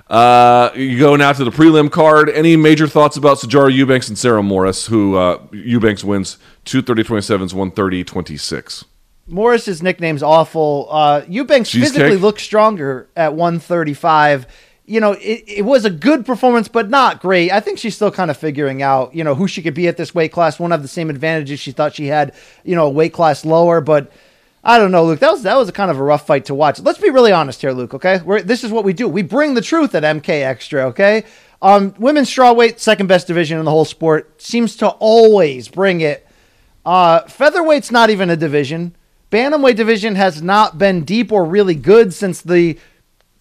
[0.07, 2.29] Uh, you go now to the prelim card.
[2.29, 7.53] Any major thoughts about Sijara Eubanks and Sarah Moras, who uh, Eubanks wins 230 27s,
[7.53, 8.85] 130 26?
[9.27, 10.87] Moras's nickname's awful.
[10.89, 11.93] Uh, Eubanks Cheesecake?
[11.93, 14.45] physically looks stronger at 135.
[14.85, 17.51] You know, it, it was a good performance, but not great.
[17.51, 19.95] I think she's still kind of figuring out, you know, who she could be at
[19.95, 20.59] this weight class.
[20.59, 22.35] Won't have the same advantages she thought she had,
[22.65, 23.79] you know, a weight class lower.
[23.79, 24.11] But
[24.63, 25.19] I don't know, Luke.
[25.19, 26.79] That was that was a kind of a rough fight to watch.
[26.79, 27.93] Let's be really honest here, Luke.
[27.93, 29.09] Okay, We're, this is what we do.
[29.09, 30.83] We bring the truth at MK Extra.
[30.85, 31.25] Okay,
[31.61, 36.25] um, women's strawweight, second best division in the whole sport, seems to always bring it.
[36.85, 38.95] Uh, featherweight's not even a division.
[39.31, 42.77] Bantamweight division has not been deep or really good since the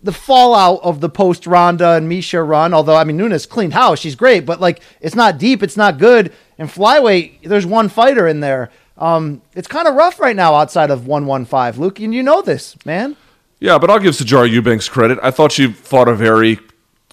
[0.05, 2.75] the fallout of the post Ronda and Miesha run.
[2.75, 5.99] Although I mean Nunes cleaned house, she's great, but like it's not deep, it's not
[5.99, 6.33] good.
[6.59, 8.70] And flyweight, there's one fighter in there.
[8.99, 11.80] Um, it's kind of rough right now outside of 115.
[11.82, 13.16] Luke, and you know this, man.
[13.59, 15.18] Yeah, but I'll give Sijara Eubanks credit.
[15.22, 16.59] I thought she fought a very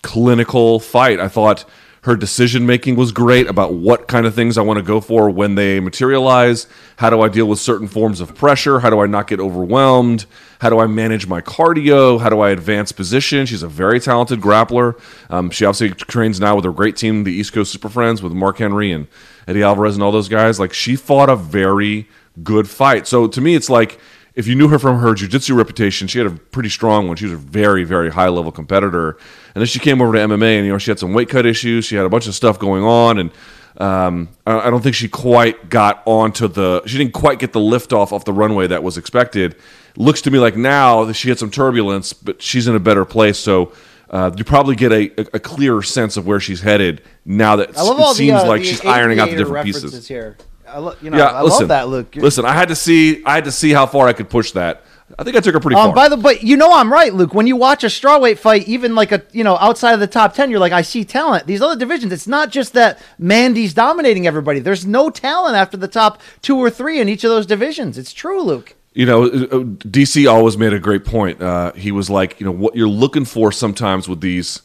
[0.02, 1.20] clinical fight.
[1.20, 1.66] I thought
[2.04, 5.30] her decision making was great about what kind of things I want to go for
[5.30, 6.66] when they materialize.
[6.98, 8.80] How do I deal with certain forms of pressure?
[8.80, 10.26] How do I not get overwhelmed?
[10.62, 12.20] How do I manage my cardio?
[12.20, 13.46] How do I advance position?
[13.46, 15.00] She's a very talented grappler.
[15.30, 18.32] Um, she obviously trains now with a great team, the East Coast Super Friends, with
[18.32, 19.08] Mark Henry and
[19.50, 20.60] Eddie Alvarez and all those guys.
[20.60, 22.08] Like she fought a very
[22.44, 23.08] good fight.
[23.08, 24.00] So to me, it's like
[24.36, 27.18] if you knew her from her jiu-jitsu reputation, she had a pretty strong one.
[27.18, 29.18] She was a very, very high level competitor.
[29.56, 31.48] And then she came over to MMA and, you know, she had some weight cut
[31.48, 31.86] issues.
[31.86, 33.18] She had a bunch of stuff going on.
[33.18, 33.32] And
[33.78, 37.60] um, I I don't think she quite got onto the, she didn't quite get the
[37.60, 39.56] lift off off the runway that was expected.
[39.98, 43.04] Looks to me like now that she had some turbulence, but she's in a better
[43.04, 43.40] place.
[43.40, 43.74] So
[44.10, 47.70] uh, you probably get a, a, a clearer sense of where she's headed now that
[47.72, 50.08] it seems the, uh, like she's ironing out the different pieces.
[50.08, 50.38] here.
[50.68, 52.16] I lo- you know, Yeah, I listen, love that, Luke.
[52.16, 54.84] Listen, I had to see, I had to see how far I could push that.
[55.18, 55.96] I think I took her pretty Um, far.
[55.96, 57.34] by the but you know I'm right, Luke.
[57.34, 60.36] When you watch a strawweight fight, even like a you know outside of the top
[60.36, 61.48] ten, you're like, I see talent.
[61.48, 64.60] These other divisions, it's not just that Mandy's dominating everybody.
[64.60, 67.98] There's no talent after the top two or three in each of those divisions.
[67.98, 68.76] It's true, Luke.
[69.00, 71.42] You know, uh, uh, DC always made a great point.
[71.42, 74.62] Uh, he was like, you know, what you're looking for sometimes with these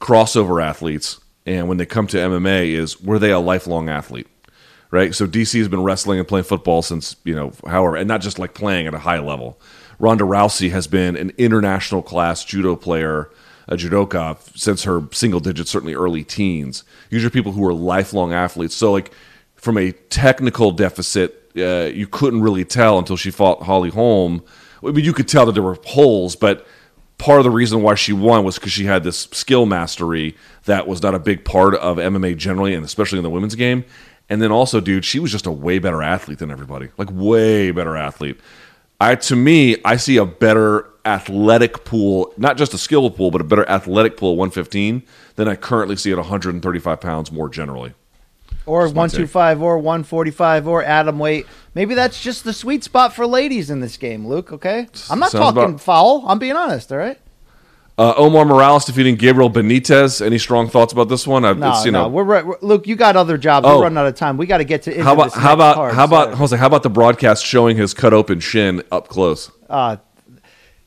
[0.00, 4.26] crossover athletes, and when they come to MMA, is were they a lifelong athlete,
[4.90, 5.14] right?
[5.14, 8.38] So DC has been wrestling and playing football since you know, however, and not just
[8.38, 9.60] like playing at a high level.
[9.98, 13.30] Ronda Rousey has been an international class judo player,
[13.68, 16.84] a judoka since her single digits, certainly early teens.
[17.10, 18.74] These are people who are lifelong athletes.
[18.74, 19.12] So like
[19.56, 24.42] from a technical deficit, uh, you couldn't really tell until she fought Holly Holm.
[24.82, 26.66] I mean, you could tell that there were holes, but
[27.18, 30.86] part of the reason why she won was because she had this skill mastery that
[30.86, 33.84] was not a big part of MMA generally, and especially in the women's game.
[34.28, 37.70] And then also, dude, she was just a way better athlete than everybody, like way
[37.70, 38.40] better athlete.
[39.00, 43.40] I to me, I see a better athletic pool, not just a skill pool, but
[43.40, 45.02] a better athletic pool at 115
[45.36, 47.92] than I currently see at 135 pounds more generally.
[48.66, 51.46] Or two five, or one forty five, or atom weight.
[51.74, 54.52] Maybe that's just the sweet spot for ladies in this game, Luke.
[54.52, 56.24] Okay, I'm not Sounds talking about- foul.
[56.26, 56.90] I'm being honest.
[56.90, 57.18] All right.
[57.96, 60.20] Uh, Omar Morales defeating Gabriel Benitez.
[60.24, 61.44] Any strong thoughts about this one?
[61.44, 62.88] I've, No, it's, you no, know, we're, right- we're Luke.
[62.88, 63.66] You got other jobs.
[63.68, 63.76] Oh.
[63.76, 64.36] We're running out of time.
[64.36, 65.02] We got to get to.
[65.02, 65.94] how about how about card.
[65.94, 66.34] how about.
[66.34, 66.56] Jose?
[66.56, 69.50] How about the broadcast showing his cut open shin up close?
[69.70, 69.98] Uh,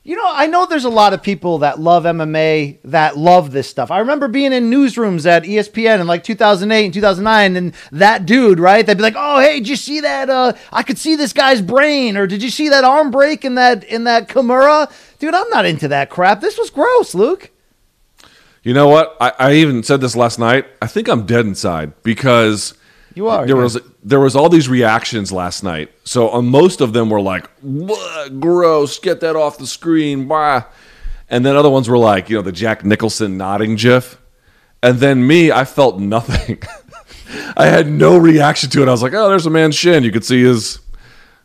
[0.08, 3.68] you know, I know there's a lot of people that love MMA that love this
[3.68, 3.90] stuff.
[3.90, 8.58] I remember being in newsrooms at ESPN in like 2008 and 2009, and that dude,
[8.58, 8.86] right?
[8.86, 10.30] They'd be like, "Oh, hey, did you see that?
[10.30, 13.56] Uh, I could see this guy's brain, or did you see that arm break in
[13.56, 16.40] that in that Kimura?" Dude, I'm not into that crap.
[16.40, 17.50] This was gross, Luke.
[18.62, 19.14] You know what?
[19.20, 20.64] I, I even said this last night.
[20.80, 22.72] I think I'm dead inside because
[23.18, 23.62] You are, There yeah.
[23.62, 25.90] was there was all these reactions last night.
[26.04, 28.38] So on most of them were like, "What?
[28.38, 29.00] gross!
[29.00, 30.62] Get that off the screen!" Blah.
[31.28, 34.20] And then other ones were like, you know, the Jack Nicholson nodding gif.
[34.84, 36.62] And then me, I felt nothing.
[37.56, 38.88] I had no reaction to it.
[38.88, 40.04] I was like, oh, there's a man's shin.
[40.04, 40.78] You could see his,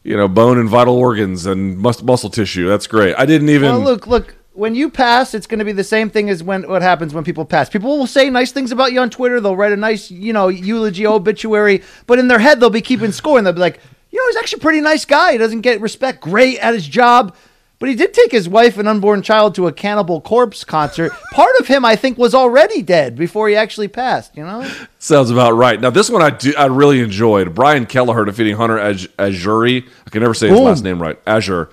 [0.04, 2.70] you know, bone and vital organs and muscle tissue.
[2.70, 3.16] That's great.
[3.18, 3.72] I didn't even.
[3.72, 4.36] Well, look, look.
[4.56, 7.24] When you pass, it's going to be the same thing as when what happens when
[7.24, 7.70] people pass.
[7.70, 9.40] People will say nice things about you on Twitter.
[9.42, 13.12] They'll write a nice, you know, eulogy obituary, but in their head they'll be keeping
[13.12, 13.80] score and they'll be like,
[14.12, 15.32] you know, he's actually a pretty nice guy.
[15.32, 17.36] He doesn't get respect, great at his job,
[17.80, 21.12] but he did take his wife and unborn child to a Cannibal Corpse concert.
[21.32, 24.38] Part of him, I think, was already dead before he actually passed.
[24.38, 25.82] You know, Sounds about right.
[25.82, 27.56] Now this one I do I really enjoyed.
[27.56, 29.90] Brian Kelleher defeating Hunter Az- Azuri.
[30.06, 30.68] I can never say his Boom.
[30.68, 31.20] last name right.
[31.26, 31.70] Azure.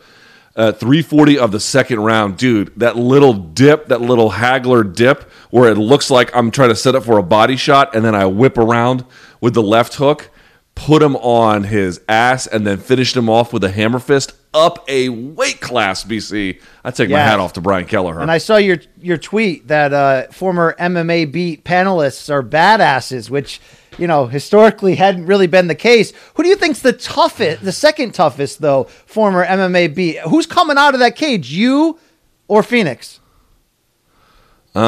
[0.56, 2.72] Uh, 340 of the second round, dude.
[2.76, 6.96] That little dip, that little haggler dip, where it looks like I'm trying to set
[6.96, 9.04] up for a body shot, and then I whip around
[9.40, 10.28] with the left hook,
[10.74, 14.32] put him on his ass, and then finished him off with a hammer fist.
[14.52, 16.60] up a weight class, BC.
[16.82, 18.18] I take my hat off to Brian Kelleher.
[18.20, 23.60] And I saw your your tweet that uh, former MMA beat panelists are badasses, which
[23.98, 26.12] you know historically hadn't really been the case.
[26.34, 28.84] Who do you think's the toughest, the second toughest though?
[28.84, 30.18] Former MMA beat.
[30.20, 31.52] Who's coming out of that cage?
[31.52, 31.98] You
[32.48, 33.20] or Phoenix?
[34.74, 34.78] Uh,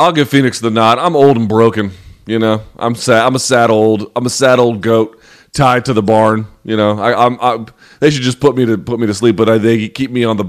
[0.00, 0.98] I'll give Phoenix the nod.
[0.98, 1.90] I'm old and broken.
[2.28, 3.24] You know, I'm sad.
[3.26, 4.12] I'm a sad old.
[4.14, 5.18] I'm a sad old goat
[5.54, 6.46] tied to the barn.
[6.62, 7.38] You know, I, I'm.
[7.40, 7.64] I,
[8.00, 10.24] they should just put me to put me to sleep, but I, they keep me
[10.24, 10.44] on the,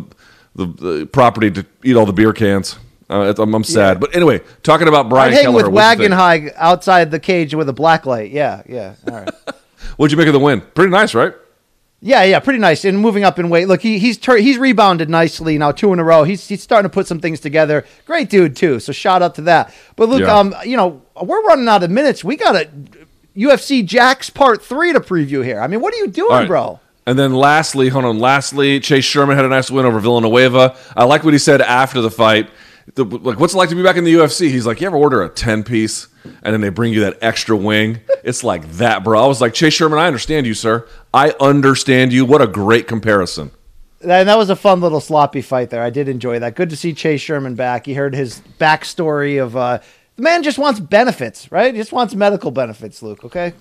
[0.56, 2.78] the the property to eat all the beer cans.
[3.10, 4.02] Uh, it's- I'm, I'm sad.
[4.02, 6.12] But anyway, talking about Brian I'd hang Kelleher, with Wagon?
[6.12, 8.32] High outside the cage with a black light.
[8.32, 8.96] Yeah, yeah.
[9.08, 9.30] All right.
[9.98, 10.60] What'd you make of the win?
[10.60, 11.34] Pretty nice, right?
[12.02, 12.86] Yeah, yeah, pretty nice.
[12.86, 13.68] And moving up in weight.
[13.68, 16.24] Look, he, he's tur- he's rebounded nicely now, two in a row.
[16.24, 17.86] He's he's starting to put some things together.
[18.06, 18.80] Great dude too.
[18.80, 19.74] So shout out to that.
[19.98, 20.38] But look, Yeah.
[20.38, 22.24] um, you know, we're running out of minutes.
[22.24, 22.70] We got a
[23.36, 25.60] UFC Jacks Part Three to preview here.
[25.60, 26.48] I mean, what are you doing, right.
[26.48, 26.80] bro?
[27.06, 28.20] And then lastly, hold on.
[28.20, 30.78] Lastly, Chase Sherman had a nice win over Villanueva.
[30.96, 32.50] I like what he said after the fight.
[32.96, 34.50] The, like, what's it like to be back in the UFC?
[34.50, 37.56] He's like, you ever order a ten piece and then they bring you that extra
[37.56, 38.00] wing?
[38.24, 39.24] It's like that, bro.
[39.24, 40.88] I was like, Chase Sherman, I understand you, sir.
[41.14, 42.26] I understand you.
[42.26, 43.52] What a great comparison.
[44.02, 45.84] And that was a fun little sloppy fight there.
[45.84, 46.56] I did enjoy that.
[46.56, 47.86] Good to see Chase Sherman back.
[47.86, 49.80] He heard his backstory of uh,
[50.16, 51.74] the man just wants benefits, right?
[51.74, 53.24] He just wants medical benefits, Luke.
[53.26, 53.54] Okay.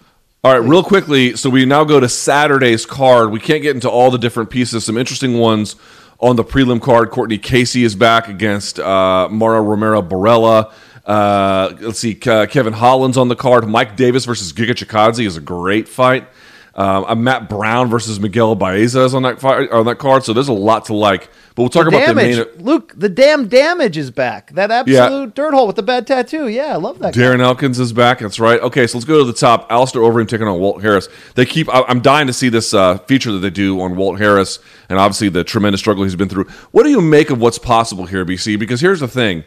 [0.45, 1.37] All right, real quickly.
[1.37, 3.33] So we now go to Saturday's card.
[3.33, 4.85] We can't get into all the different pieces.
[4.85, 5.75] Some interesting ones
[6.19, 7.11] on the prelim card.
[7.11, 10.73] Courtney Casey is back against uh, Mara Romero Borella.
[11.05, 13.67] Uh, let's see, Ke- Kevin Holland's on the card.
[13.67, 16.29] Mike Davis versus Giga Chikadze is a great fight.
[16.75, 20.25] Um, uh, Matt Brown versus Miguel Baeza is on that fight, on that card.
[20.25, 21.29] So there's a lot to like.
[21.57, 22.37] But we'll talk about damage.
[22.37, 22.65] the main.
[22.65, 24.53] Luke, the damn damage is back.
[24.53, 26.47] That absolute dirt hole with the bad tattoo.
[26.47, 27.15] Yeah, I love that.
[27.15, 27.21] guy.
[27.21, 28.21] Darren Elkins is back.
[28.21, 28.61] That's right.
[28.61, 29.67] Okay, so let's go to the top.
[29.71, 31.09] Alistair Overeem taking on Walt Harris.
[31.35, 31.69] They keep.
[31.69, 35.01] I- I'm dying to see this uh, feature that they do on Walt Harris, and
[35.01, 36.45] obviously the tremendous struggle he's been through.
[36.71, 38.57] What do you make of what's possible here, BC?
[38.57, 39.43] Because here's the thing: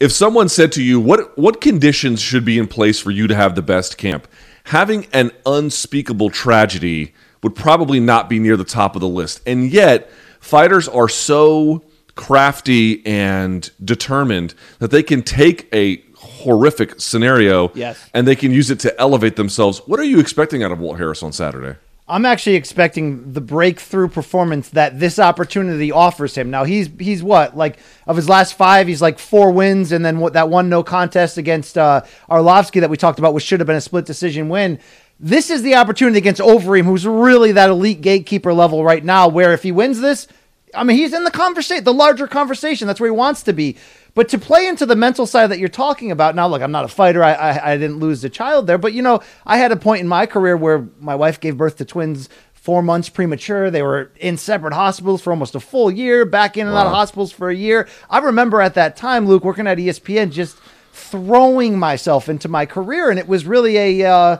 [0.00, 3.34] if someone said to you, "What what conditions should be in place for you to
[3.34, 4.26] have the best camp?"
[4.64, 7.12] Having an unspeakable tragedy
[7.42, 10.10] would probably not be near the top of the list, and yet
[10.40, 11.82] fighters are so
[12.14, 17.98] crafty and determined that they can take a horrific scenario Yes.
[18.14, 19.78] and they can use it to elevate themselves.
[19.86, 21.78] What are you expecting out of Walt Harris on Saturday?
[22.06, 26.50] I'm actually expecting the breakthrough performance that this opportunity offers him.
[26.50, 30.18] Now he's he's what like of his last five, he's like four wins, and then
[30.18, 33.66] what that one no contest against uh, Arlovski that we talked about, which should have
[33.66, 34.78] been a split decision win.
[35.18, 39.28] This is the opportunity against Overeem, who's really that elite gatekeeper level right now.
[39.28, 40.26] Where if he wins this,
[40.74, 42.86] I mean, he's in the conversation, the larger conversation.
[42.86, 43.78] That's where he wants to be.
[44.14, 46.84] But to play into the mental side that you're talking about now, look, I'm not
[46.84, 47.22] a fighter.
[47.22, 50.02] I, I, I didn't lose a child there, but you know, I had a point
[50.02, 53.70] in my career where my wife gave birth to twins four months premature.
[53.70, 56.92] They were in separate hospitals for almost a full year, back in and out of
[56.92, 57.88] hospitals for a year.
[58.08, 60.56] I remember at that time, Luke, working at ESPN, just
[60.92, 64.10] throwing myself into my career, and it was really a.
[64.10, 64.38] Uh,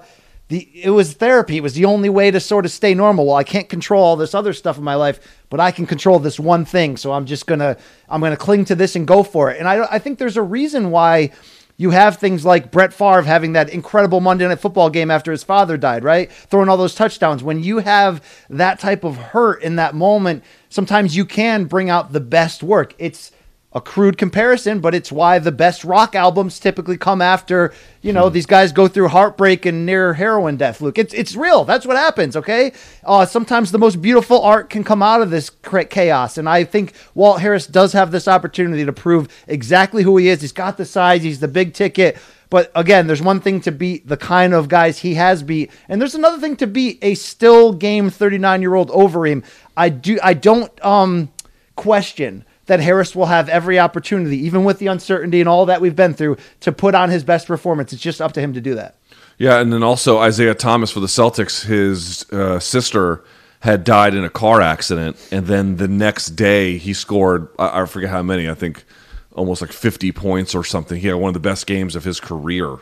[0.49, 1.57] the it was therapy.
[1.57, 3.27] It was the only way to sort of stay normal.
[3.27, 6.19] Well, I can't control all this other stuff in my life, but I can control
[6.19, 6.97] this one thing.
[6.97, 7.77] So I'm just gonna
[8.09, 9.59] I'm gonna cling to this and go for it.
[9.59, 11.31] And I I think there's a reason why
[11.77, 15.43] you have things like Brett Favre having that incredible Monday Night Football game after his
[15.43, 16.31] father died, right?
[16.31, 17.43] Throwing all those touchdowns.
[17.43, 22.13] When you have that type of hurt in that moment, sometimes you can bring out
[22.13, 22.95] the best work.
[22.99, 23.33] It's
[23.75, 28.29] a crude comparison, but it's why the best rock albums typically come after, you know,
[28.29, 30.97] these guys go through heartbreak and near heroin death, Luke.
[30.97, 31.65] It's it's real.
[31.65, 32.73] That's what happens, okay?
[33.03, 35.51] Uh, sometimes the most beautiful art can come out of this
[35.91, 36.39] chaos.
[36.39, 40.41] And I think Walt Harris does have this opportunity to prove exactly who he is.
[40.41, 42.17] He's got the size, he's the big ticket.
[42.51, 46.01] But again, there's one thing to beat the kind of guys he has beat, and
[46.01, 49.45] there's another thing to beat a still game 39 year old Overeem.
[49.77, 51.33] I do I don't um
[51.75, 55.97] question that Harris will have every opportunity, even with the uncertainty and all that we've
[55.97, 57.93] been through, to put on his best performance.
[57.93, 58.97] It's just up to him to do that.
[59.39, 61.65] Yeah, and then also Isaiah Thomas for the Celtics.
[61.67, 63.25] His uh, sister
[63.61, 67.49] had died in a car accident, and then the next day he scored.
[67.59, 68.49] I, I forget how many.
[68.49, 68.85] I think
[69.33, 71.01] almost like fifty points or something.
[71.01, 72.77] He had one of the best games of his career.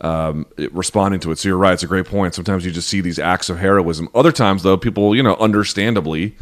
[0.00, 1.38] Um, it- responding to it.
[1.38, 1.72] So you're right.
[1.72, 2.34] It's a great point.
[2.34, 4.08] Sometimes you just see these acts of heroism.
[4.14, 6.36] Other times, though, people, you know, understandably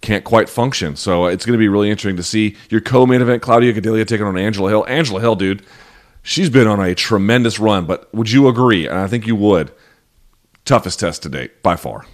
[0.00, 0.96] can't quite function.
[0.96, 4.06] So uh, it's going to be really interesting to see your co-main event, Claudia Gadelha
[4.06, 4.84] taking on Angela Hill.
[4.88, 5.62] Angela Hill, dude,
[6.22, 7.84] she's been on a tremendous run.
[7.86, 8.86] But would you agree?
[8.86, 9.72] And I think you would.
[10.64, 12.06] Toughest test to date by far.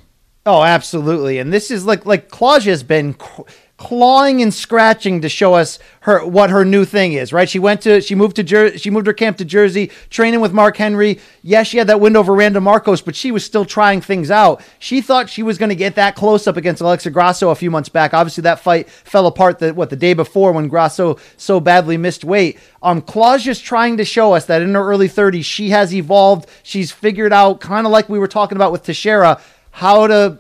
[0.47, 1.39] Oh, absolutely.
[1.39, 3.43] And this is like like Claudia's been cr-
[3.77, 7.33] clawing and scratching to show us her what her new thing is.
[7.33, 7.49] Right?
[7.49, 10.53] She went to she moved to Jer- she moved her camp to Jersey, training with
[10.53, 11.19] Mark Henry.
[11.43, 14.63] Yes, she had that win over Randa Marcos, but she was still trying things out.
[14.79, 17.71] She thought she was going to get that close up against Alexa Grasso a few
[17.71, 18.15] months back.
[18.15, 19.59] Obviously, that fight fell apart.
[19.59, 22.59] The what the day before when Grasso so badly missed weight.
[22.83, 26.49] Um, Claw's just trying to show us that in her early 30s, she has evolved.
[26.63, 30.39] She's figured out, kind of like we were talking about with Teixeira, how to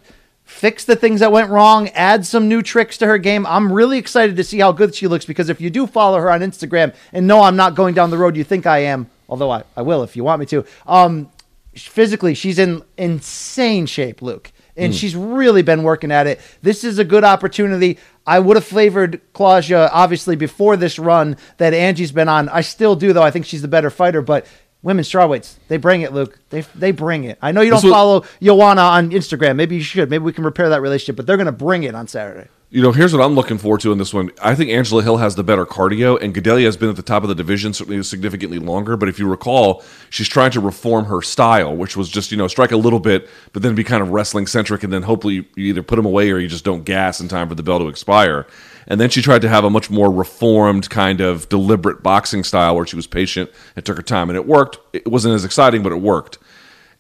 [0.55, 3.45] fix the things that went wrong, add some new tricks to her game.
[3.45, 6.31] I'm really excited to see how good she looks because if you do follow her
[6.31, 9.51] on Instagram, and no, I'm not going down the road you think I am, although
[9.51, 10.65] I, I will if you want me to.
[10.87, 11.29] Um,
[11.75, 14.53] physically, she's in insane shape, Luke.
[14.77, 14.99] And mm.
[14.99, 16.41] she's really been working at it.
[16.63, 17.99] This is a good opportunity.
[18.27, 22.49] I would have flavored Claudia obviously before this run that Angie's been on.
[22.49, 23.23] I still do though.
[23.23, 24.47] I think she's the better fighter, but
[24.85, 25.57] women's strawweights.
[25.67, 26.39] They bring it, Luke.
[26.51, 27.39] They they bring it.
[27.43, 29.57] I know you don't follow Joanna on Instagram.
[29.57, 30.11] Maybe you should.
[30.11, 31.17] Maybe we can repair that relationship.
[31.17, 32.49] But they're going to bring it on Saturday.
[32.71, 34.33] You know, here's what I'm looking forward to in this one.
[34.43, 37.23] I think Angela Hill has the better cardio, and Gadelha has been at the top
[37.23, 38.97] of the division certainly significantly longer.
[38.97, 42.49] But if you recall, she's trying to reform her style, which was just you know
[42.49, 45.67] strike a little bit, but then be kind of wrestling centric, and then hopefully you
[45.67, 47.89] either put them away or you just don't gas in time for the bell to
[47.89, 48.47] expire.
[48.87, 52.77] And then she tried to have a much more reformed kind of deliberate boxing style
[52.77, 54.31] where she was patient and took her time.
[54.31, 54.79] And it worked.
[54.93, 56.39] It wasn't as exciting, but it worked.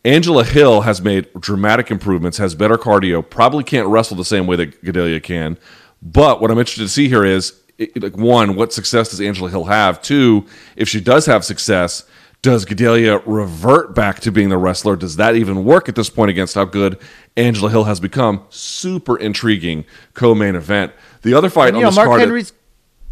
[0.05, 4.57] Angela Hill has made dramatic improvements, has better cardio, probably can't wrestle the same way
[4.57, 5.57] that Gadelha can.
[6.03, 7.55] But what I'm interested to see here is
[7.97, 10.03] like one, what success does Angela Hill have?
[10.03, 12.05] Two, if she does have success,
[12.43, 14.97] does Gadelha revert back to being the wrestler?
[14.97, 16.99] Does that even work at this point against how good
[17.39, 18.45] Angela Hill has become?
[18.51, 20.93] Super intriguing co-main event.
[21.25, 22.53] The other fight and, you know, Mark card Henry's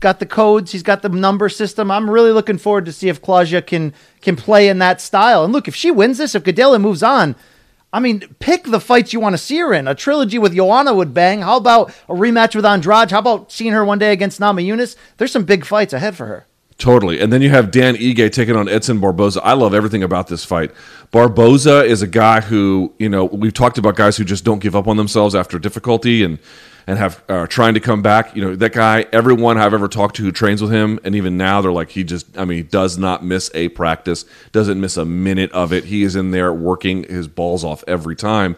[0.00, 0.70] got the codes.
[0.72, 1.90] He's got the number system.
[1.90, 5.44] I'm really looking forward to see if Claudia can can play in that style.
[5.44, 7.34] And look, if she wins this, if Gadelha moves on,
[7.92, 9.88] I mean, pick the fights you want to see her in.
[9.88, 11.42] A trilogy with Joanna would bang.
[11.42, 13.10] How about a rematch with Andrade?
[13.10, 14.96] How about seeing her one day against Namajunas?
[15.16, 16.46] There's some big fights ahead for her.
[16.78, 17.20] Totally.
[17.20, 19.40] And then you have Dan Ige taking on Edson Barboza.
[19.42, 20.72] I love everything about this fight.
[21.12, 24.74] Barboza is a guy who, you know, we've talked about guys who just don't give
[24.74, 26.38] up on themselves after difficulty and
[26.86, 28.34] and have uh, trying to come back.
[28.34, 31.36] You know, that guy, everyone I've ever talked to who trains with him, and even
[31.36, 34.96] now they're like, he just, I mean, he does not miss a practice, doesn't miss
[34.96, 35.84] a minute of it.
[35.84, 38.56] He is in there working his balls off every time.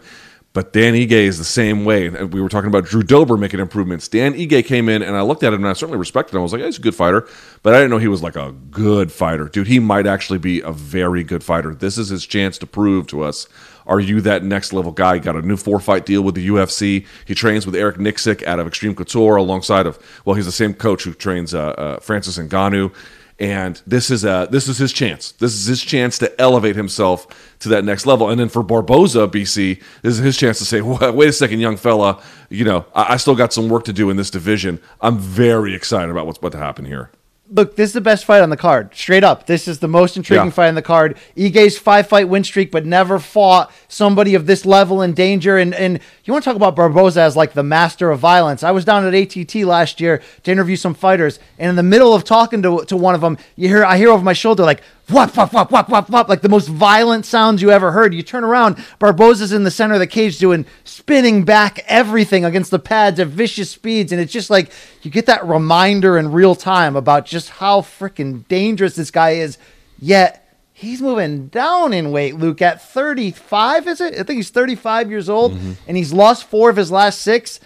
[0.55, 2.07] But Dan Ige is the same way.
[2.07, 4.07] And we were talking about Drew Dober making improvements.
[4.07, 6.39] Dan Ige came in, and I looked at him, and I certainly respected him.
[6.39, 7.27] I was like, he's a good fighter.
[7.61, 9.49] But I didn't know he was like a good fighter.
[9.49, 11.75] Dude, he might actually be a very good fighter.
[11.75, 13.49] This is his chance to prove to us
[13.87, 15.15] are you that next level guy?
[15.15, 17.05] He got a new four fight deal with the UFC.
[17.25, 20.73] He trains with Eric Nicksick out of Extreme Couture alongside of, well, he's the same
[20.73, 22.93] coach who trains uh, uh, Francis Ngannou
[23.39, 25.33] and this is a this is his chance.
[25.33, 27.27] This is his chance to elevate himself
[27.59, 28.29] to that next level.
[28.29, 31.75] And then for Barboza, BC, this is his chance to say, "Wait a second, young
[31.75, 34.79] fella, you know, I, I still got some work to do in this division.
[35.01, 37.11] I'm very excited about what's about to happen here."
[37.49, 38.93] Look, this is the best fight on the card.
[38.95, 40.51] Straight up, this is the most intriguing yeah.
[40.51, 41.17] fight on the card.
[41.37, 45.57] Ige's five fight win streak, but never fought somebody of this level in danger.
[45.57, 48.63] And and you want to talk about Barboza as like the master of violence?
[48.63, 52.13] I was down at ATT last year to interview some fighters, and in the middle
[52.13, 54.81] of talking to to one of them, you hear I hear over my shoulder like
[55.09, 58.13] whop, whop, whop, whop, whop, whop, like the most violent sounds you ever heard.
[58.13, 62.71] You turn around, Barboza's in the center of the cage doing spinning back everything against
[62.71, 64.11] the pads at vicious speeds.
[64.11, 64.71] And it's just like
[65.03, 69.57] you get that reminder in real time about just how freaking dangerous this guy is.
[69.99, 74.13] Yet he's moving down in weight, Luke, at 35, is it?
[74.13, 75.73] I think he's 35 years old mm-hmm.
[75.87, 77.59] and he's lost four of his last six.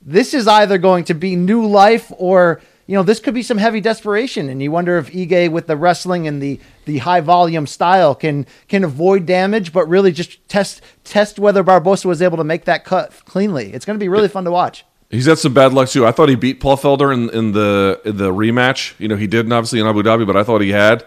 [0.00, 3.58] This is either going to be new life or you know, this could be some
[3.58, 7.66] heavy desperation, and you wonder if Ige, with the wrestling and the the high volume
[7.66, 12.44] style, can can avoid damage, but really just test test whether Barboza was able to
[12.44, 13.72] make that cut cleanly.
[13.72, 14.84] It's going to be really fun to watch.
[15.10, 16.06] He's had some bad luck too.
[16.06, 18.94] I thought he beat Paul Felder in, in the in the rematch.
[19.00, 21.04] You know, he didn't obviously in Abu Dhabi, but I thought he had.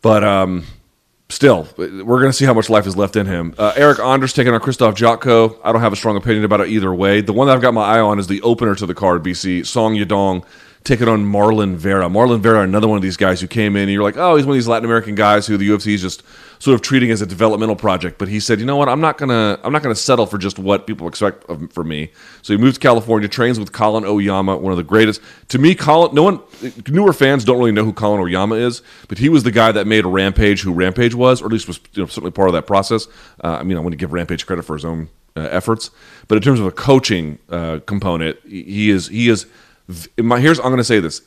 [0.00, 0.64] But um,
[1.28, 3.54] still, we're going to see how much life is left in him.
[3.58, 5.58] Uh, Eryk Anders taking on Christoph Jotko.
[5.64, 7.20] I don't have a strong opinion about it either way.
[7.20, 9.66] The one that I've got my eye on is the opener to the card, BC
[9.66, 10.44] Song Yadong
[10.84, 12.10] taking on Marlon Vera.
[12.10, 14.44] Marlon Vera, another one of these guys who came in and you're like, oh, he's
[14.44, 16.22] one of these Latin American guys who the UFC is just
[16.58, 18.18] sort of treating as a developmental project.
[18.18, 20.58] But he said, you know what, I'm not gonna I'm not gonna settle for just
[20.58, 22.10] what people expect of, for me.
[22.42, 25.22] So he moves to California, trains with Colin Oyama, one of the greatest.
[25.48, 26.40] To me, Colin, no one
[26.86, 29.86] newer fans don't really know who Colin Oyama is, but he was the guy that
[29.86, 32.66] made Rampage who Rampage was, or at least was you know, certainly part of that
[32.66, 33.06] process.
[33.42, 35.90] Uh, I mean, I want to give Rampage credit for his own uh, efforts,
[36.28, 39.46] but in terms of a coaching uh, component, he is he is
[40.18, 41.22] my, here's I'm going to say this.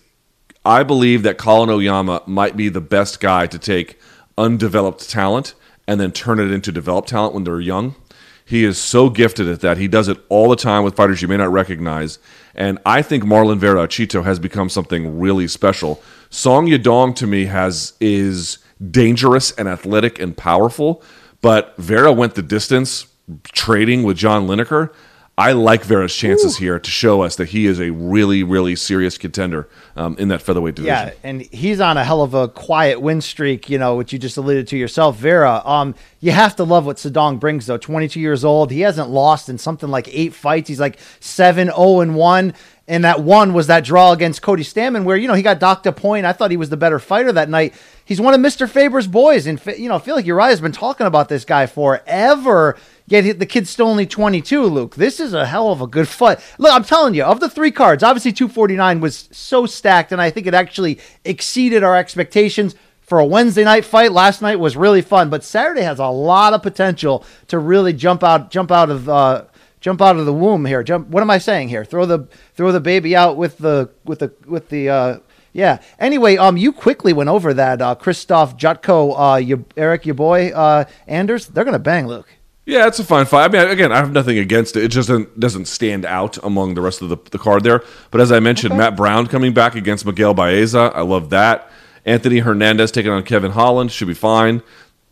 [0.66, 4.00] I believe that Colin Oyama might be the best guy to take
[4.38, 5.54] undeveloped talent
[5.88, 7.96] and then turn it into developed talent when they're young.
[8.44, 9.78] He is so gifted at that.
[9.78, 12.18] He does it all the time with fighters you may not recognize.
[12.56, 16.02] And I think Marlon Vera Chito has become something really special.
[16.30, 21.04] Song Yadong to me has is dangerous and athletic and powerful,
[21.42, 23.08] but Vera went the distance
[23.44, 24.94] trading with John Lineker.
[25.40, 26.64] I like Vera's chances Ooh.
[26.64, 30.42] here to show us that he is a really, really serious contender um, in that
[30.42, 30.96] featherweight division.
[30.96, 34.18] Yeah, and he's on a hell of a quiet win streak, you know, which you
[34.18, 35.62] just alluded to yourself, Vera.
[35.64, 37.78] Um, you have to love what Sadong brings, though.
[37.78, 38.72] 22 years old.
[38.72, 40.70] He hasn't lost in something like eight fights.
[40.70, 42.54] He's like 7 0 and 1.
[42.90, 45.86] And that one was that draw against Cody Stamann, where, you know, he got docked
[45.86, 46.26] a point.
[46.26, 47.76] I thought he was the better fighter that night.
[48.06, 48.68] He's one of Mr.
[48.68, 49.46] Faber's boys.
[49.46, 52.78] And, you know, I feel like Uriah's been talking about this guy forever
[53.10, 54.96] Yet the kid's still only 22, Luke.
[54.96, 56.40] This is a hell of a good fight.
[56.58, 60.30] Look, I'm telling you, of the three cards, obviously 249 was so stacked, and I
[60.30, 64.12] think it actually exceeded our expectations for a Wednesday night fight.
[64.12, 68.26] Last night was really fun, but Saturday has a lot of potential to really jump
[68.26, 69.46] out, jump out of, uh,
[69.80, 70.84] jump out of the womb here.
[70.84, 71.08] Jump.
[71.08, 71.86] What am I saying here?
[71.86, 74.90] Throw the throw the baby out with the with the with the.
[74.90, 75.20] Uh,
[75.54, 75.82] yeah.
[75.98, 77.82] Anyway, um, you quickly went over that.
[77.82, 81.48] Uh, Krzysztof Jotko, uh, Eryk, your boy, uh, Anders.
[81.48, 82.37] They're gonna bang, Luke.
[82.68, 83.46] Yeah, it's a fine fight.
[83.46, 84.84] I mean, again, I have nothing against it.
[84.84, 87.82] It just doesn't, doesn't stand out among the rest of the, the card there.
[88.12, 88.80] But as I mentioned, okay.
[88.80, 90.92] Matt Brown coming back against Miguel Baeza.
[90.94, 91.72] I love that.
[92.06, 94.62] Anthony Hernandez taking on Kevin Holland should be fine.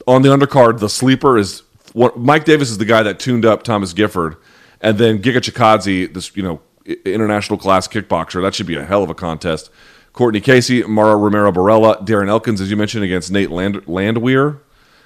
[0.06, 3.64] On the undercard, the sleeper is what, Mike Davis is the guy that tuned up
[3.64, 4.36] Thomas Gifford,
[4.82, 6.60] and then Giga Chikadze, this you know
[7.06, 8.42] international class kickboxer.
[8.42, 9.70] That should be a hell of a contest.
[10.12, 14.60] Courtney Casey, Mara Romero Borella, Darren Elkins, as you mentioned, against Nate Land- Landwehr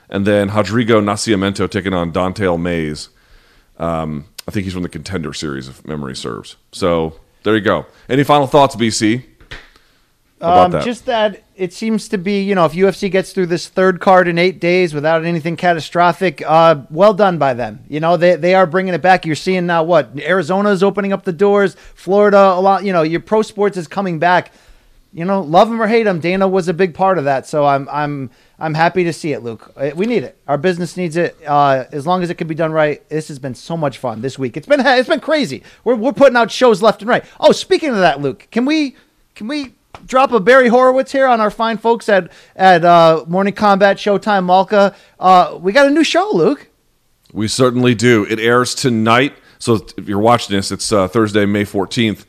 [0.10, 3.10] and then Rodrigo Nascimento taking on Don'Tale Mayes.
[3.78, 6.56] Um, I think he's from the Contender series, if memory serves.
[6.72, 7.86] So there you go.
[8.10, 9.24] Any final thoughts, BC?
[10.42, 10.86] Um, that?
[10.86, 14.28] Just that it seems to be, you know, if UFC gets through this third card
[14.28, 17.84] in eight days without anything catastrophic, uh, well done by them.
[17.90, 19.26] You know, they, they are bringing it back.
[19.26, 22.86] You're seeing now what Arizona is opening up the doors, Florida a lot.
[22.86, 24.54] You know, your pro sports is coming back.
[25.12, 27.48] You know, love them or hate them, Dana was a big part of that.
[27.48, 28.30] So I'm I'm
[28.60, 29.72] I'm happy to see it, Luke.
[29.78, 30.38] Uh, we need it.
[30.48, 31.38] Our business needs it.
[31.48, 33.08] Uh, as long as it can be done right.
[33.10, 34.58] This has been so much fun this week.
[34.58, 35.64] It's been it's been crazy.
[35.84, 37.24] We're we're putting out shows left and right.
[37.40, 38.96] Oh, speaking of that, Luke, can we
[39.36, 39.74] can we
[40.06, 44.46] drop a Barry Horowitz here on our fine folks at at uh, Morning Kombat Showtime
[44.46, 44.94] Malka?
[45.20, 46.68] Uh, we got a new show, Luke.
[47.32, 48.26] We certainly do.
[48.26, 49.36] It airs tonight.
[49.60, 52.26] So if you're watching this, it's uh, Thursday, May 14th.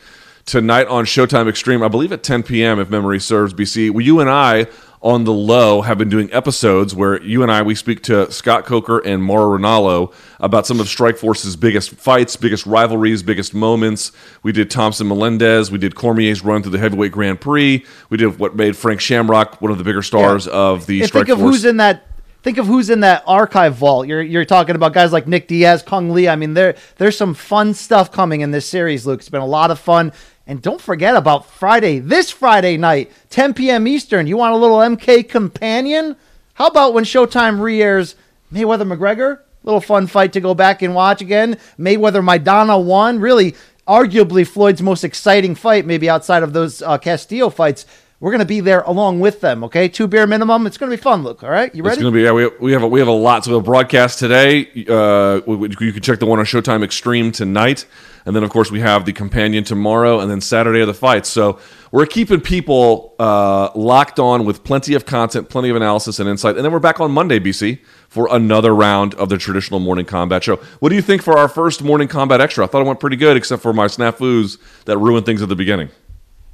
[0.47, 2.81] Tonight on Showtime Extreme, I believe at 10 p.m.
[2.81, 3.55] if memory serves.
[3.55, 4.67] BC, well, you and I
[5.03, 8.67] on the low have been doing episodes where you and I we speak to Scott
[8.67, 14.13] Coker and Mauro Ranallo about some of Strikeforce's biggest fights, biggest rivalries, biggest moments.
[14.43, 18.39] We did Thompson Melendez, we did Cormier's run through the heavyweight Grand Prix, we did
[18.39, 20.53] what made Frank Shamrock one of the bigger stars yeah.
[20.53, 21.57] of the Strike think of Force.
[21.57, 22.07] who's in that
[22.43, 24.07] think of who's in that archive vault.
[24.07, 26.29] You're you're talking about guys like Nick Diaz, Cung Le.
[26.29, 29.21] I mean, there there's some fun stuff coming in this series, Luke.
[29.21, 30.13] It's been a lot of fun.
[30.51, 33.87] And don't forget about Friday, this Friday night, 10 p.m.
[33.87, 34.27] Eastern.
[34.27, 36.17] You want a little MK companion?
[36.55, 38.17] How about when Showtime re airs
[38.53, 39.43] Mayweather McGregor?
[39.63, 41.57] Little fun fight to go back and watch again.
[41.79, 43.21] Mayweather Maidana won.
[43.21, 43.55] Really,
[43.87, 47.87] arguably Floyd's most exciting fight, maybe outside of those uh, Castillo fights.
[48.19, 49.63] We're going to be there along with them.
[49.63, 50.67] Okay, two beer minimum.
[50.67, 51.23] It's going to be fun.
[51.23, 51.95] Luke, all right, you ready?
[51.95, 52.25] It's going to be.
[52.25, 53.45] Yeah, we, we have a, we have a lot.
[53.45, 54.67] So we'll broadcast today.
[54.89, 57.87] Uh, we, you can check the one on Showtime Extreme tonight,
[58.25, 61.29] and then of course we have the companion tomorrow, and then Saturday of the fights.
[61.29, 61.59] So
[61.93, 66.57] we're keeping people uh, locked on with plenty of content, plenty of analysis and insight,
[66.57, 70.43] and then we're back on Monday, BC, for another round of the traditional Morning Kombat
[70.43, 70.57] show.
[70.81, 72.65] What do you think for our first Morning Kombat extra?
[72.65, 75.57] I thought it went pretty good, except for my snafus that ruined things at the
[75.57, 75.91] beginning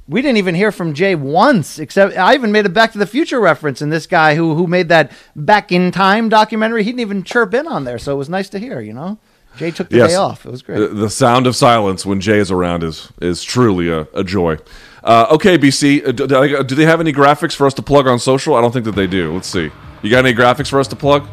[0.07, 3.05] we didn't even hear from Jay once, except I even made a Back to the
[3.05, 3.81] Future reference.
[3.81, 7.53] And this guy who who made that Back in Time documentary, he didn't even chirp
[7.53, 7.99] in on there.
[7.99, 8.79] So it was nice to hear.
[8.79, 9.19] You know,
[9.57, 10.11] Jay took the yes.
[10.11, 10.45] day off.
[10.45, 10.93] It was great.
[10.93, 14.57] The, sound of silence when Jay is around is is truly a, a joy.
[15.03, 18.19] Uh, okay, BC, uh, do, do they have any graphics for us to plug on
[18.19, 18.55] social?
[18.55, 19.33] I don't think that they do.
[19.33, 19.71] Let's see.
[20.01, 21.27] You got any graphics for us to plug?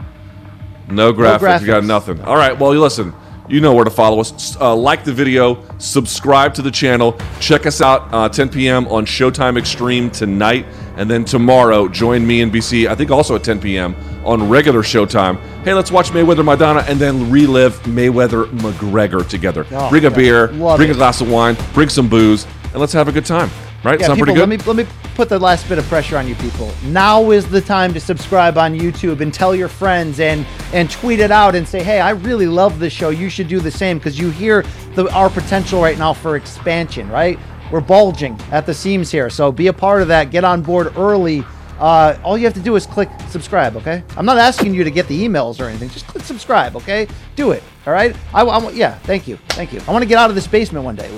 [0.89, 1.43] No graphics.
[1.43, 1.61] No graphics.
[1.61, 2.21] You got nothing.
[2.23, 2.59] All right.
[2.59, 3.15] Well, you listen
[3.49, 4.57] you know where to follow us.
[4.61, 8.87] Uh, like the video, subscribe to the channel, check us out uh, 10 p.m.
[8.89, 10.67] on Showtime Extreme tonight,
[10.97, 12.87] and then tomorrow join me and BC.
[12.87, 13.95] I think also at 10 p.m.
[14.25, 15.39] on regular Showtime.
[15.65, 19.67] Hey, let's watch Mayweather Maidana and then relive Mayweather McGregor together.
[19.73, 20.91] Oh, bring a beer, bring it.
[20.91, 23.51] a glass of wine, bring some booze, and let's have a good time.
[23.85, 24.01] Right?
[24.01, 24.49] Yeah, Sound people, pretty good?
[24.49, 26.73] Let me let me put the last bit of pressure on you people.
[26.87, 31.21] Now is the time to subscribe on YouTube and tell your friends and and tweet
[31.21, 33.11] it out and say, "Hey, I really love this show.
[33.11, 34.65] You should do the same because you hear
[34.95, 37.39] the our potential right now for expansion, right?
[37.71, 39.29] We're bulging at the seams here.
[39.29, 40.31] So be a part of that.
[40.31, 41.45] Get on board early.
[41.79, 44.03] Uh, all you have to do is click subscribe, okay?
[44.17, 45.91] I'm not asking you to get the emails or anything.
[45.91, 47.09] Just click subscribe, okay?
[47.35, 47.63] Do it.
[47.87, 48.15] All right.
[48.33, 48.95] I, I, yeah.
[49.01, 49.37] Thank you.
[49.49, 49.83] Thank you.
[49.89, 51.11] I want to get out of this basement one day.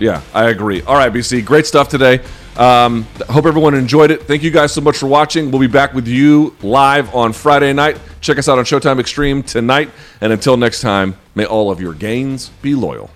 [0.00, 0.82] Yeah, I agree.
[0.82, 2.20] All right, BC, great stuff today.
[2.56, 4.22] Um, hope everyone enjoyed it.
[4.24, 5.50] Thank you guys so much for watching.
[5.50, 7.98] We'll be back with you live on Friday night.
[8.20, 9.90] Check us out on Showtime Extreme tonight.
[10.20, 13.10] And until next time, may all of your gains be loyal.